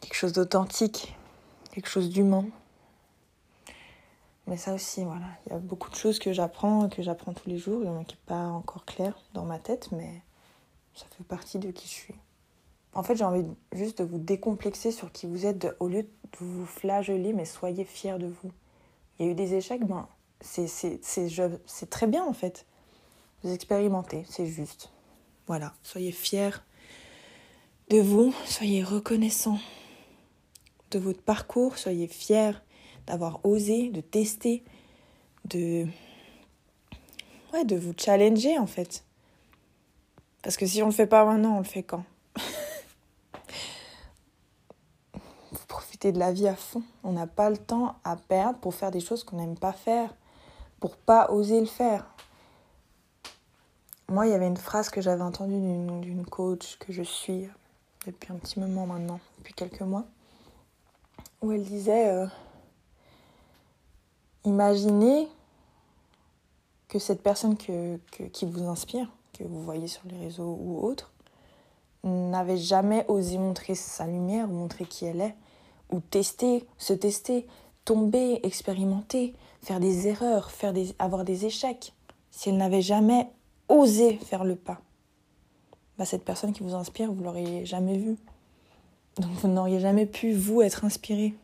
quelque 0.00 0.14
chose 0.14 0.32
d'authentique, 0.32 1.16
quelque 1.72 1.88
chose 1.88 2.08
d'humain. 2.10 2.46
Mais 4.46 4.56
ça 4.56 4.74
aussi, 4.74 5.04
voilà, 5.04 5.26
il 5.46 5.52
y 5.52 5.54
a 5.54 5.58
beaucoup 5.58 5.90
de 5.90 5.94
choses 5.94 6.18
que 6.18 6.32
j'apprends, 6.32 6.88
que 6.88 7.02
j'apprends 7.02 7.32
tous 7.32 7.48
les 7.48 7.56
jours, 7.56 7.80
il 7.82 7.86
y 7.86 7.88
en 7.88 8.04
qui 8.04 8.14
n'est 8.14 8.20
pas 8.26 8.46
encore 8.48 8.84
clair 8.84 9.18
dans 9.32 9.44
ma 9.44 9.58
tête, 9.58 9.90
mais 9.92 10.22
ça 10.94 11.06
fait 11.16 11.24
partie 11.24 11.58
de 11.58 11.70
qui 11.70 11.88
je 11.88 11.92
suis. 11.92 12.14
En 12.92 13.02
fait, 13.02 13.16
j'ai 13.16 13.24
envie 13.24 13.44
juste 13.72 13.98
de 13.98 14.04
vous 14.04 14.18
décomplexer 14.18 14.92
sur 14.92 15.10
qui 15.10 15.26
vous 15.26 15.46
êtes 15.46 15.74
au 15.80 15.88
lieu 15.88 16.02
de 16.02 16.08
vous 16.38 16.66
flageller, 16.66 17.32
mais 17.32 17.46
soyez 17.46 17.84
fiers 17.84 18.18
de 18.18 18.26
vous. 18.26 18.52
Il 19.18 19.26
y 19.26 19.28
a 19.28 19.32
eu 19.32 19.34
des 19.34 19.54
échecs, 19.54 19.84
ben, 19.86 20.06
c'est 20.40 21.90
très 21.90 22.06
bien 22.06 22.24
en 22.24 22.34
fait. 22.34 22.66
Vous 23.42 23.52
expérimentez, 23.52 24.24
c'est 24.28 24.46
juste. 24.46 24.90
Voilà, 25.46 25.74
soyez 25.82 26.12
fiers 26.12 26.62
de 27.88 28.00
vous, 28.00 28.34
soyez 28.46 28.82
reconnaissants 28.82 29.58
de 30.90 30.98
votre 30.98 31.22
parcours, 31.22 31.76
soyez 31.78 32.08
fiers 32.08 32.52
d'avoir 33.06 33.40
osé, 33.44 33.90
de 33.90 34.00
tester, 34.00 34.62
de 35.44 35.86
ouais, 37.52 37.64
de 37.64 37.76
vous 37.76 37.94
challenger 37.96 38.58
en 38.58 38.66
fait. 38.66 39.04
Parce 40.42 40.56
que 40.56 40.66
si 40.66 40.82
on 40.82 40.86
le 40.86 40.92
fait 40.92 41.06
pas 41.06 41.24
maintenant, 41.24 41.56
on 41.56 41.58
le 41.58 41.64
fait 41.64 41.82
quand? 41.82 42.04
De 46.12 46.18
la 46.18 46.32
vie 46.32 46.48
à 46.48 46.54
fond. 46.54 46.82
On 47.02 47.12
n'a 47.12 47.26
pas 47.26 47.48
le 47.48 47.56
temps 47.56 47.94
à 48.04 48.16
perdre 48.16 48.58
pour 48.58 48.74
faire 48.74 48.90
des 48.90 49.00
choses 49.00 49.24
qu'on 49.24 49.36
n'aime 49.36 49.56
pas 49.56 49.72
faire, 49.72 50.14
pour 50.78 50.98
pas 50.98 51.30
oser 51.30 51.58
le 51.58 51.66
faire. 51.66 52.04
Moi, 54.08 54.26
il 54.26 54.32
y 54.32 54.34
avait 54.34 54.46
une 54.46 54.58
phrase 54.58 54.90
que 54.90 55.00
j'avais 55.00 55.22
entendue 55.22 55.54
d'une 55.54 56.26
coach 56.26 56.76
que 56.78 56.92
je 56.92 57.02
suis 57.02 57.48
depuis 58.06 58.34
un 58.34 58.36
petit 58.36 58.60
moment 58.60 58.86
maintenant, 58.86 59.18
depuis 59.38 59.54
quelques 59.54 59.80
mois, 59.80 60.04
où 61.40 61.52
elle 61.52 61.64
disait 61.64 62.10
euh, 62.10 62.26
Imaginez 64.44 65.28
que 66.88 66.98
cette 66.98 67.22
personne 67.22 67.56
que, 67.56 67.98
qui 68.32 68.44
vous 68.44 68.66
inspire, 68.68 69.08
que 69.32 69.44
vous 69.44 69.62
voyez 69.62 69.88
sur 69.88 70.02
les 70.08 70.18
réseaux 70.18 70.58
ou 70.60 70.84
autres, 70.84 71.12
n'avait 72.04 72.58
jamais 72.58 73.04
osé 73.08 73.38
montrer 73.38 73.74
sa 73.74 74.06
lumière 74.06 74.50
ou 74.50 74.54
montrer 74.54 74.84
qui 74.84 75.06
elle 75.06 75.20
est 75.20 75.34
ou 75.90 76.00
tester, 76.00 76.66
se 76.78 76.92
tester, 76.92 77.46
tomber, 77.84 78.40
expérimenter, 78.42 79.34
faire 79.62 79.80
des 79.80 80.08
erreurs, 80.08 80.50
faire 80.50 80.72
des, 80.72 80.94
avoir 80.98 81.24
des 81.24 81.46
échecs, 81.46 81.94
si 82.30 82.48
elle 82.48 82.56
n'avait 82.56 82.82
jamais 82.82 83.30
osé 83.68 84.16
faire 84.16 84.44
le 84.44 84.56
pas, 84.56 84.80
bah 85.98 86.04
cette 86.04 86.24
personne 86.24 86.52
qui 86.52 86.62
vous 86.62 86.74
inspire, 86.74 87.12
vous 87.12 87.22
l'auriez 87.22 87.64
jamais 87.64 87.96
vue. 87.96 88.16
Donc 89.16 89.30
vous 89.30 89.48
n'auriez 89.48 89.78
jamais 89.78 90.06
pu, 90.06 90.32
vous, 90.32 90.60
être 90.62 90.84
inspiré. 90.84 91.34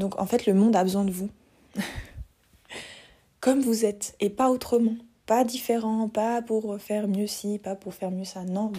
Donc 0.00 0.18
en 0.18 0.26
fait, 0.26 0.46
le 0.46 0.54
monde 0.54 0.74
a 0.74 0.82
besoin 0.82 1.04
de 1.04 1.12
vous. 1.12 1.28
Comme 3.40 3.60
vous 3.60 3.84
êtes, 3.84 4.16
et 4.18 4.30
pas 4.30 4.50
autrement. 4.50 4.96
Pas 5.26 5.44
différent, 5.44 6.08
pas 6.08 6.42
pour 6.42 6.80
faire 6.80 7.06
mieux 7.06 7.28
ci, 7.28 7.60
pas 7.60 7.76
pour 7.76 7.94
faire 7.94 8.10
mieux 8.10 8.24
ça. 8.24 8.42
Non, 8.42 8.72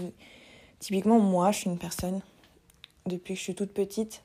typiquement, 0.80 1.20
moi, 1.20 1.52
je 1.52 1.60
suis 1.60 1.70
une 1.70 1.78
personne 1.78 2.20
depuis 3.06 3.34
que 3.34 3.40
je 3.40 3.44
suis 3.44 3.56
toute 3.56 3.72
petite, 3.72 4.24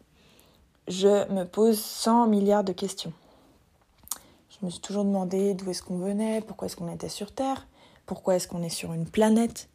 je 0.89 1.31
me 1.33 1.45
pose 1.45 1.79
100 1.79 2.27
milliards 2.29 2.65
de 2.65 2.73
questions. 2.73 3.13
Je 4.51 4.65
me 4.65 4.71
suis 4.71 4.81
toujours 4.81 5.05
demandé 5.05 5.55
d'où 5.55 5.71
est-ce 5.71 5.83
qu'on 5.83 5.99
venait, 5.99 6.41
pourquoi 6.41 6.67
est-ce 6.67 6.77
qu'on 6.77 6.93
était 6.93 7.09
sur 7.09 7.33
Terre, 7.33 7.67
pourquoi 8.07 8.37
est-ce 8.37 8.49
qu'on 8.49 8.63
est 8.63 8.69
sur 8.69 8.93
une 8.93 9.09
planète, 9.09 9.69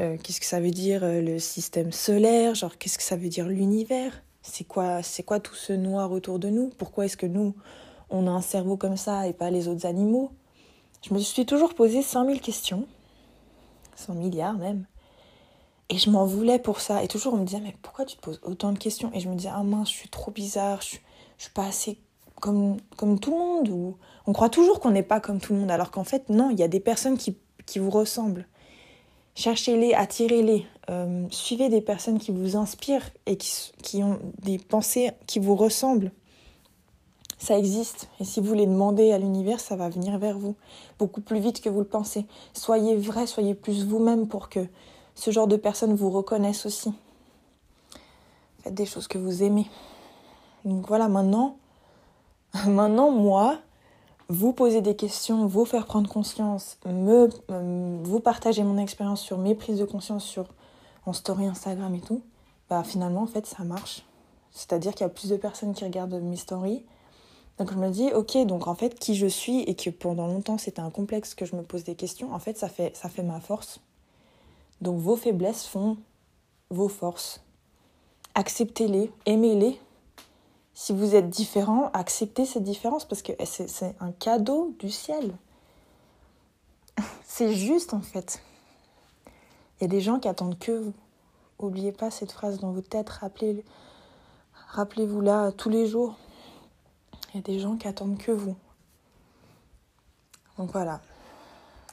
euh, 0.00 0.16
qu'est-ce 0.22 0.40
que 0.40 0.46
ça 0.46 0.60
veut 0.60 0.70
dire 0.70 1.04
euh, 1.04 1.20
le 1.20 1.38
système 1.38 1.92
solaire, 1.92 2.54
genre 2.54 2.76
qu'est-ce 2.78 2.98
que 2.98 3.04
ça 3.04 3.16
veut 3.16 3.28
dire 3.28 3.48
l'univers, 3.48 4.22
c'est 4.44 4.64
quoi, 4.64 5.02
c'est 5.02 5.22
quoi 5.22 5.40
tout 5.40 5.54
ce 5.54 5.72
noir 5.72 6.12
autour 6.12 6.38
de 6.38 6.48
nous, 6.48 6.68
pourquoi 6.78 7.06
est-ce 7.06 7.16
que 7.16 7.26
nous, 7.26 7.54
on 8.10 8.26
a 8.26 8.30
un 8.30 8.42
cerveau 8.42 8.76
comme 8.76 8.96
ça 8.96 9.26
et 9.26 9.32
pas 9.32 9.50
les 9.50 9.68
autres 9.68 9.86
animaux? 9.86 10.30
Je 11.02 11.12
me 11.12 11.18
suis 11.18 11.46
toujours 11.46 11.74
posé 11.74 12.02
100 12.02 12.26
000 12.26 12.38
questions, 12.38 12.86
100 13.96 14.14
milliards 14.14 14.54
même. 14.54 14.86
Et 15.88 15.98
je 15.98 16.10
m'en 16.10 16.24
voulais 16.24 16.58
pour 16.58 16.80
ça. 16.80 17.02
Et 17.02 17.08
toujours 17.08 17.34
on 17.34 17.38
me 17.38 17.44
disait, 17.44 17.60
mais 17.60 17.76
pourquoi 17.82 18.04
tu 18.04 18.16
te 18.16 18.20
poses 18.20 18.40
autant 18.42 18.72
de 18.72 18.78
questions? 18.78 19.10
Et 19.14 19.20
je 19.20 19.28
me 19.28 19.34
disais, 19.34 19.50
ah 19.52 19.62
mince, 19.62 19.90
je 19.90 19.96
suis 19.96 20.08
trop 20.08 20.30
bizarre, 20.30 20.80
je, 20.82 20.96
je 21.38 21.44
suis 21.44 21.52
pas 21.52 21.66
assez 21.66 22.00
comme, 22.40 22.76
comme 22.96 23.18
tout 23.18 23.30
le 23.30 23.38
monde. 23.38 23.68
Ou... 23.70 23.96
On 24.26 24.32
croit 24.32 24.50
toujours 24.50 24.80
qu'on 24.80 24.90
n'est 24.90 25.02
pas 25.02 25.20
comme 25.20 25.40
tout 25.40 25.54
le 25.54 25.60
monde, 25.60 25.70
alors 25.70 25.90
qu'en 25.90 26.04
fait, 26.04 26.28
non, 26.28 26.50
il 26.50 26.58
y 26.58 26.62
a 26.62 26.68
des 26.68 26.80
personnes 26.80 27.16
qui, 27.16 27.38
qui 27.66 27.78
vous 27.78 27.90
ressemblent. 27.90 28.46
Cherchez-les, 29.34 29.94
attirez-les, 29.94 30.66
euh, 30.90 31.26
suivez 31.30 31.68
des 31.68 31.80
personnes 31.80 32.18
qui 32.18 32.30
vous 32.30 32.56
inspirent 32.56 33.08
et 33.26 33.36
qui, 33.36 34.02
ont 34.02 34.18
des 34.42 34.58
pensées 34.58 35.12
qui 35.26 35.38
vous 35.38 35.56
ressemblent. 35.56 36.12
Ça 37.38 37.58
existe. 37.58 38.08
Et 38.20 38.24
si 38.24 38.40
vous 38.40 38.54
les 38.54 38.66
demandez 38.66 39.12
à 39.12 39.18
l'univers, 39.18 39.60
ça 39.60 39.76
va 39.76 39.88
venir 39.88 40.18
vers 40.18 40.38
vous. 40.38 40.56
Beaucoup 40.98 41.20
plus 41.20 41.40
vite 41.40 41.60
que 41.60 41.68
vous 41.68 41.80
le 41.80 41.86
pensez. 41.86 42.26
Soyez 42.52 42.96
vrai, 42.96 43.26
soyez 43.26 43.54
plus 43.54 43.84
vous-même 43.84 44.28
pour 44.28 44.48
que 44.48 44.60
ce 45.14 45.30
genre 45.30 45.46
de 45.46 45.56
personnes 45.56 45.94
vous 45.94 46.10
reconnaissent 46.10 46.66
aussi. 46.66 46.92
Faites 48.62 48.74
des 48.74 48.86
choses 48.86 49.08
que 49.08 49.18
vous 49.18 49.42
aimez. 49.42 49.68
Donc 50.64 50.86
voilà, 50.88 51.08
maintenant, 51.08 51.56
maintenant 52.66 53.10
moi, 53.10 53.58
vous 54.28 54.52
poser 54.52 54.80
des 54.80 54.96
questions, 54.96 55.46
vous 55.46 55.64
faire 55.64 55.86
prendre 55.86 56.08
conscience, 56.08 56.78
me, 56.86 57.28
euh, 57.50 57.98
vous 58.02 58.20
partager 58.20 58.62
mon 58.62 58.78
expérience 58.78 59.20
sur 59.20 59.38
mes 59.38 59.54
prises 59.54 59.78
de 59.78 59.84
conscience 59.84 60.24
sur 60.24 60.46
en 61.06 61.12
story 61.12 61.46
Instagram 61.46 61.94
et 61.94 62.00
tout, 62.00 62.22
bah 62.68 62.82
finalement 62.82 63.22
en 63.22 63.26
fait 63.26 63.46
ça 63.46 63.64
marche. 63.64 64.04
C'est-à-dire 64.50 64.92
qu'il 64.92 65.02
y 65.02 65.04
a 65.04 65.10
plus 65.10 65.28
de 65.28 65.36
personnes 65.36 65.74
qui 65.74 65.84
regardent 65.84 66.20
mes 66.20 66.36
stories. 66.36 66.84
Donc 67.58 67.72
je 67.72 67.76
me 67.76 67.90
dis 67.90 68.12
ok 68.12 68.46
donc 68.46 68.66
en 68.66 68.74
fait 68.74 68.98
qui 68.98 69.14
je 69.14 69.26
suis 69.26 69.60
et 69.60 69.74
que 69.74 69.90
pendant 69.90 70.26
longtemps 70.26 70.58
c'était 70.58 70.80
un 70.80 70.90
complexe 70.90 71.34
que 71.34 71.44
je 71.44 71.56
me 71.56 71.62
pose 71.62 71.84
des 71.84 71.94
questions, 71.94 72.32
en 72.32 72.38
fait 72.38 72.58
ça 72.58 72.68
fait 72.68 72.96
ça 72.96 73.08
fait 73.08 73.22
ma 73.22 73.40
force. 73.40 73.80
Donc 74.80 74.98
vos 74.98 75.16
faiblesses 75.16 75.66
font 75.66 75.96
vos 76.70 76.88
forces. 76.88 77.42
Acceptez-les, 78.34 79.12
aimez-les. 79.26 79.80
Si 80.76 80.92
vous 80.92 81.14
êtes 81.14 81.30
différent, 81.30 81.90
acceptez 81.92 82.44
cette 82.44 82.64
différence 82.64 83.04
parce 83.04 83.22
que 83.22 83.32
c'est 83.44 83.94
un 84.00 84.10
cadeau 84.10 84.74
du 84.80 84.90
ciel. 84.90 85.32
C'est 87.24 87.54
juste 87.54 87.94
en 87.94 88.00
fait. 88.00 88.42
Il 89.78 89.82
y 89.82 89.84
a 89.84 89.88
des 89.88 90.00
gens 90.00 90.18
qui 90.18 90.28
attendent 90.28 90.58
que 90.58 90.72
vous. 90.72 90.94
Oubliez 91.58 91.92
pas 91.92 92.10
cette 92.10 92.32
phrase 92.32 92.58
dans 92.58 92.72
votre 92.72 92.88
tête, 92.88 93.08
rappelez, 93.08 93.64
rappelez-vous 94.68 95.20
là 95.20 95.52
tous 95.52 95.70
les 95.70 95.86
jours. 95.86 96.16
Il 97.30 97.36
y 97.36 97.38
a 97.38 97.42
des 97.42 97.58
gens 97.58 97.76
qui 97.76 97.88
attendent 97.88 98.18
que 98.18 98.32
vous. 98.32 98.56
Donc 100.58 100.70
voilà. 100.72 101.00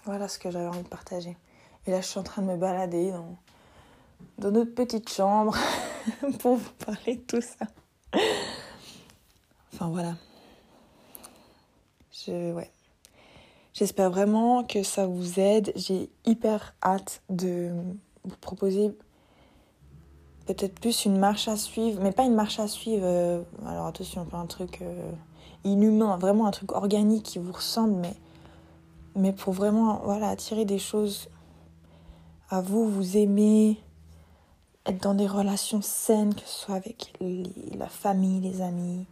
Voilà 0.05 0.27
ce 0.27 0.39
que 0.39 0.49
j'avais 0.51 0.67
envie 0.67 0.83
de 0.83 0.87
partager. 0.87 1.37
Et 1.85 1.91
là, 1.91 2.01
je 2.01 2.07
suis 2.07 2.19
en 2.19 2.23
train 2.23 2.41
de 2.41 2.47
me 2.47 2.57
balader 2.57 3.11
dans, 3.11 3.37
dans 4.37 4.51
notre 4.51 4.73
petite 4.73 5.09
chambre 5.09 5.55
pour 6.39 6.57
vous 6.57 6.71
parler 6.85 7.15
de 7.15 7.21
tout 7.21 7.41
ça. 7.41 7.65
Enfin 9.73 9.89
voilà. 9.89 10.15
Je, 12.11 12.53
ouais. 12.53 12.71
J'espère 13.73 14.11
vraiment 14.11 14.63
que 14.63 14.83
ça 14.83 15.05
vous 15.05 15.39
aide. 15.39 15.71
J'ai 15.75 16.09
hyper 16.25 16.73
hâte 16.83 17.21
de 17.29 17.71
vous 18.23 18.35
proposer 18.41 18.91
peut-être 20.45 20.79
plus 20.79 21.05
une 21.05 21.17
marche 21.17 21.47
à 21.47 21.55
suivre, 21.55 22.01
mais 22.01 22.11
pas 22.11 22.23
une 22.23 22.35
marche 22.35 22.59
à 22.59 22.67
suivre. 22.67 23.03
Euh, 23.05 23.41
alors 23.65 23.87
attention, 23.87 24.25
pas 24.25 24.37
un 24.37 24.45
truc 24.45 24.81
euh, 24.81 25.11
inhumain, 25.63 26.17
vraiment 26.17 26.47
un 26.47 26.51
truc 26.51 26.71
organique 26.73 27.23
qui 27.23 27.39
vous 27.39 27.51
ressemble, 27.51 27.93
mais, 27.93 28.15
mais 29.15 29.31
pour 29.31 29.53
vraiment 29.53 30.01
voilà, 30.03 30.29
attirer 30.29 30.65
des 30.65 30.79
choses 30.79 31.29
à 32.49 32.61
vous, 32.61 32.89
vous 32.89 33.17
aimer, 33.17 33.79
être 34.85 35.01
dans 35.01 35.13
des 35.13 35.27
relations 35.27 35.81
saines, 35.81 36.35
que 36.35 36.41
ce 36.41 36.65
soit 36.65 36.75
avec 36.75 37.13
la 37.77 37.87
famille, 37.87 38.41
les 38.41 38.61
amis, 38.61 39.05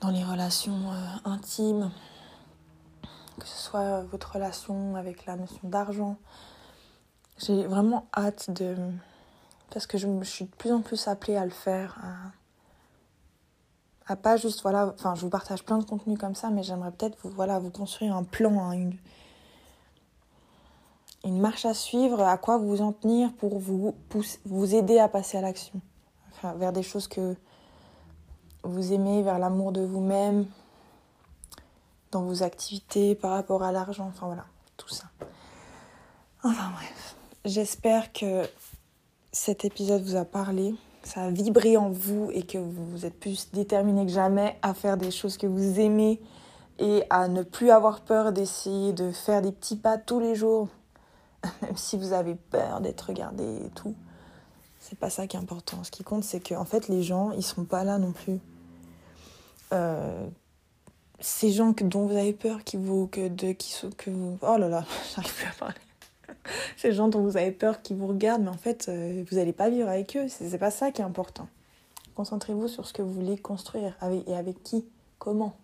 dans 0.00 0.10
les 0.10 0.22
relations 0.22 0.78
euh, 0.92 1.28
intimes, 1.30 1.90
que 3.40 3.48
ce 3.48 3.58
soit 3.58 4.02
votre 4.02 4.34
relation 4.34 4.94
avec 4.94 5.26
la 5.26 5.36
notion 5.36 5.60
d'argent. 5.64 6.16
J'ai 7.38 7.66
vraiment 7.66 8.06
hâte 8.16 8.50
de... 8.50 8.76
Parce 9.72 9.86
que 9.86 9.98
je, 9.98 10.06
suis 10.24 10.44
de 10.44 10.54
plus 10.56 10.72
en 10.72 10.80
plus 10.80 11.08
appelée 11.08 11.36
à 11.36 11.44
le 11.44 11.50
faire, 11.50 11.98
à, 14.06 14.16
pas 14.16 14.36
juste, 14.36 14.62
voilà, 14.62 14.92
enfin 14.94 15.14
je 15.14 15.20
vous 15.20 15.30
partage 15.30 15.64
plein 15.64 15.78
de 15.78 15.84
contenus 15.84 16.18
comme 16.18 16.34
ça, 16.34 16.50
mais 16.50 16.64
j'aimerais 16.64 16.90
peut-être 16.90 17.16
vous, 17.22 17.30
voilà, 17.30 17.60
vous 17.60 17.70
construire 17.70 18.16
un 18.16 18.24
plan, 18.24 18.58
hein, 18.60 18.72
une, 18.72 18.96
une 21.24 21.40
marche 21.40 21.64
à 21.66 21.74
suivre, 21.74 22.20
à 22.20 22.36
quoi 22.36 22.58
vous 22.58 22.82
en 22.82 22.92
tenir 22.92 23.32
pour 23.34 23.60
vous, 23.60 23.94
vous 24.44 24.74
aider 24.74 24.98
à 24.98 25.08
passer 25.08 25.38
à 25.38 25.40
l'action, 25.40 25.80
vers 26.56 26.72
des 26.72 26.82
choses 26.82 27.06
que 27.06 27.36
vous 28.64 28.92
aimez, 28.92 29.22
vers 29.22 29.38
l'amour 29.38 29.70
de 29.70 29.82
vous-même, 29.82 30.46
dans 32.10 32.22
vos 32.22 32.42
activités, 32.42 33.14
par 33.14 33.32
rapport 33.32 33.62
à 33.62 33.72
l'argent, 33.72 34.06
enfin 34.08 34.26
voilà, 34.26 34.44
tout 34.76 34.88
ça. 34.88 35.04
Enfin 36.42 36.70
bref, 36.74 37.16
j'espère 37.44 38.12
que 38.12 38.42
cet 39.32 39.64
épisode 39.64 40.02
vous 40.02 40.16
a 40.16 40.24
parlé, 40.24 40.74
ça 41.02 41.22
a 41.22 41.30
vibré 41.30 41.76
en 41.76 41.90
vous 41.90 42.30
et 42.32 42.42
que 42.42 42.58
vous 42.58 43.06
êtes 43.06 43.18
plus 43.18 43.50
déterminé 43.52 44.06
que 44.06 44.12
jamais 44.12 44.58
à 44.62 44.74
faire 44.74 44.96
des 44.96 45.10
choses 45.10 45.36
que 45.36 45.46
vous 45.46 45.80
aimez 45.80 46.20
et 46.78 47.04
à 47.10 47.28
ne 47.28 47.42
plus 47.42 47.70
avoir 47.70 48.00
peur 48.00 48.32
d'essayer 48.32 48.92
de 48.92 49.12
faire 49.12 49.42
des 49.42 49.52
petits 49.52 49.76
pas 49.76 49.98
tous 49.98 50.18
les 50.18 50.34
jours 50.34 50.68
même 51.62 51.76
si 51.76 51.96
vous 51.96 52.12
avez 52.12 52.34
peur 52.34 52.80
d'être 52.80 53.02
regardé 53.02 53.44
et 53.44 53.70
tout. 53.70 53.94
C'est 54.78 54.98
pas 54.98 55.10
ça 55.10 55.26
qui 55.26 55.36
est 55.36 55.40
important. 55.40 55.84
Ce 55.84 55.90
qui 55.90 56.02
compte, 56.02 56.24
c'est 56.24 56.40
que 56.40 56.54
en 56.54 56.64
fait, 56.64 56.88
les 56.88 57.02
gens, 57.02 57.32
ils 57.32 57.42
sont 57.42 57.64
pas 57.64 57.84
là 57.84 57.98
non 57.98 58.12
plus. 58.12 58.40
Euh, 59.72 60.26
ces 61.20 61.52
gens 61.52 61.72
que, 61.72 61.84
dont 61.84 62.06
vous 62.06 62.16
avez 62.16 62.32
peur, 62.32 62.64
qui 62.64 62.76
vous, 62.76 63.06
que, 63.06 63.28
de, 63.28 63.52
qui, 63.52 63.74
que 63.96 64.10
vous. 64.10 64.38
Oh 64.42 64.56
là 64.56 64.68
là, 64.68 64.84
j'arrive 65.14 65.34
plus 65.34 65.46
à 65.46 65.52
parler. 65.52 65.74
ces 66.76 66.92
gens 66.92 67.08
dont 67.08 67.22
vous 67.22 67.36
avez 67.36 67.52
peur, 67.52 67.82
qui 67.82 67.94
vous 67.94 68.06
regardent, 68.06 68.42
mais 68.42 68.50
en 68.50 68.58
fait, 68.58 68.86
euh, 68.88 69.24
vous 69.30 69.36
n'allez 69.36 69.52
pas 69.52 69.70
vivre 69.70 69.88
avec 69.88 70.16
eux. 70.16 70.26
C'est 70.28 70.58
pas 70.58 70.70
ça 70.70 70.90
qui 70.90 71.02
est 71.02 71.04
important. 71.04 71.48
Concentrez-vous 72.14 72.68
sur 72.68 72.86
ce 72.86 72.92
que 72.92 73.02
vous 73.02 73.12
voulez 73.12 73.38
construire 73.38 73.94
avec, 74.00 74.26
et 74.28 74.34
avec 74.34 74.62
qui, 74.62 74.84
comment. 75.18 75.54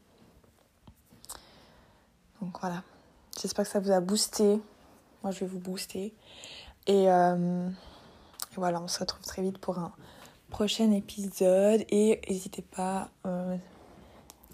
Donc 2.40 2.58
voilà. 2.60 2.82
J'espère 3.40 3.64
que 3.64 3.70
ça 3.70 3.80
vous 3.80 3.90
a 3.90 4.00
boosté 4.00 4.60
moi, 5.26 5.32
je 5.32 5.40
vais 5.40 5.46
vous 5.46 5.58
booster. 5.58 6.14
Euh, 6.88 7.68
et, 7.68 8.54
voilà, 8.54 8.80
on 8.80 8.86
se 8.86 9.00
retrouve 9.00 9.24
très 9.24 9.42
vite 9.42 9.58
pour 9.58 9.76
un 9.80 9.92
prochain 10.50 10.92
épisode. 10.92 11.84
Et 11.88 12.20
n'hésitez 12.28 12.62
pas 12.62 13.08
euh, 13.26 13.56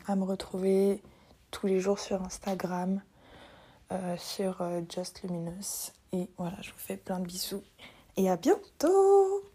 à 0.07 0.17
me 0.17 0.25
retrouver 0.25 1.03
tous 1.51 1.67
les 1.67 1.81
jours 1.81 1.99
sur 1.99 2.23
Instagram, 2.23 3.03
euh, 3.93 4.17
sur 4.17 4.65
Just 4.89 5.23
Luminous. 5.23 5.93
Et 6.13 6.29
voilà, 6.39 6.57
je 6.61 6.71
vous 6.71 6.79
fais 6.79 6.97
plein 6.97 7.21
de 7.21 7.27
bisous. 7.27 7.63
Et 8.17 8.31
à 8.31 8.37
bientôt 8.37 9.52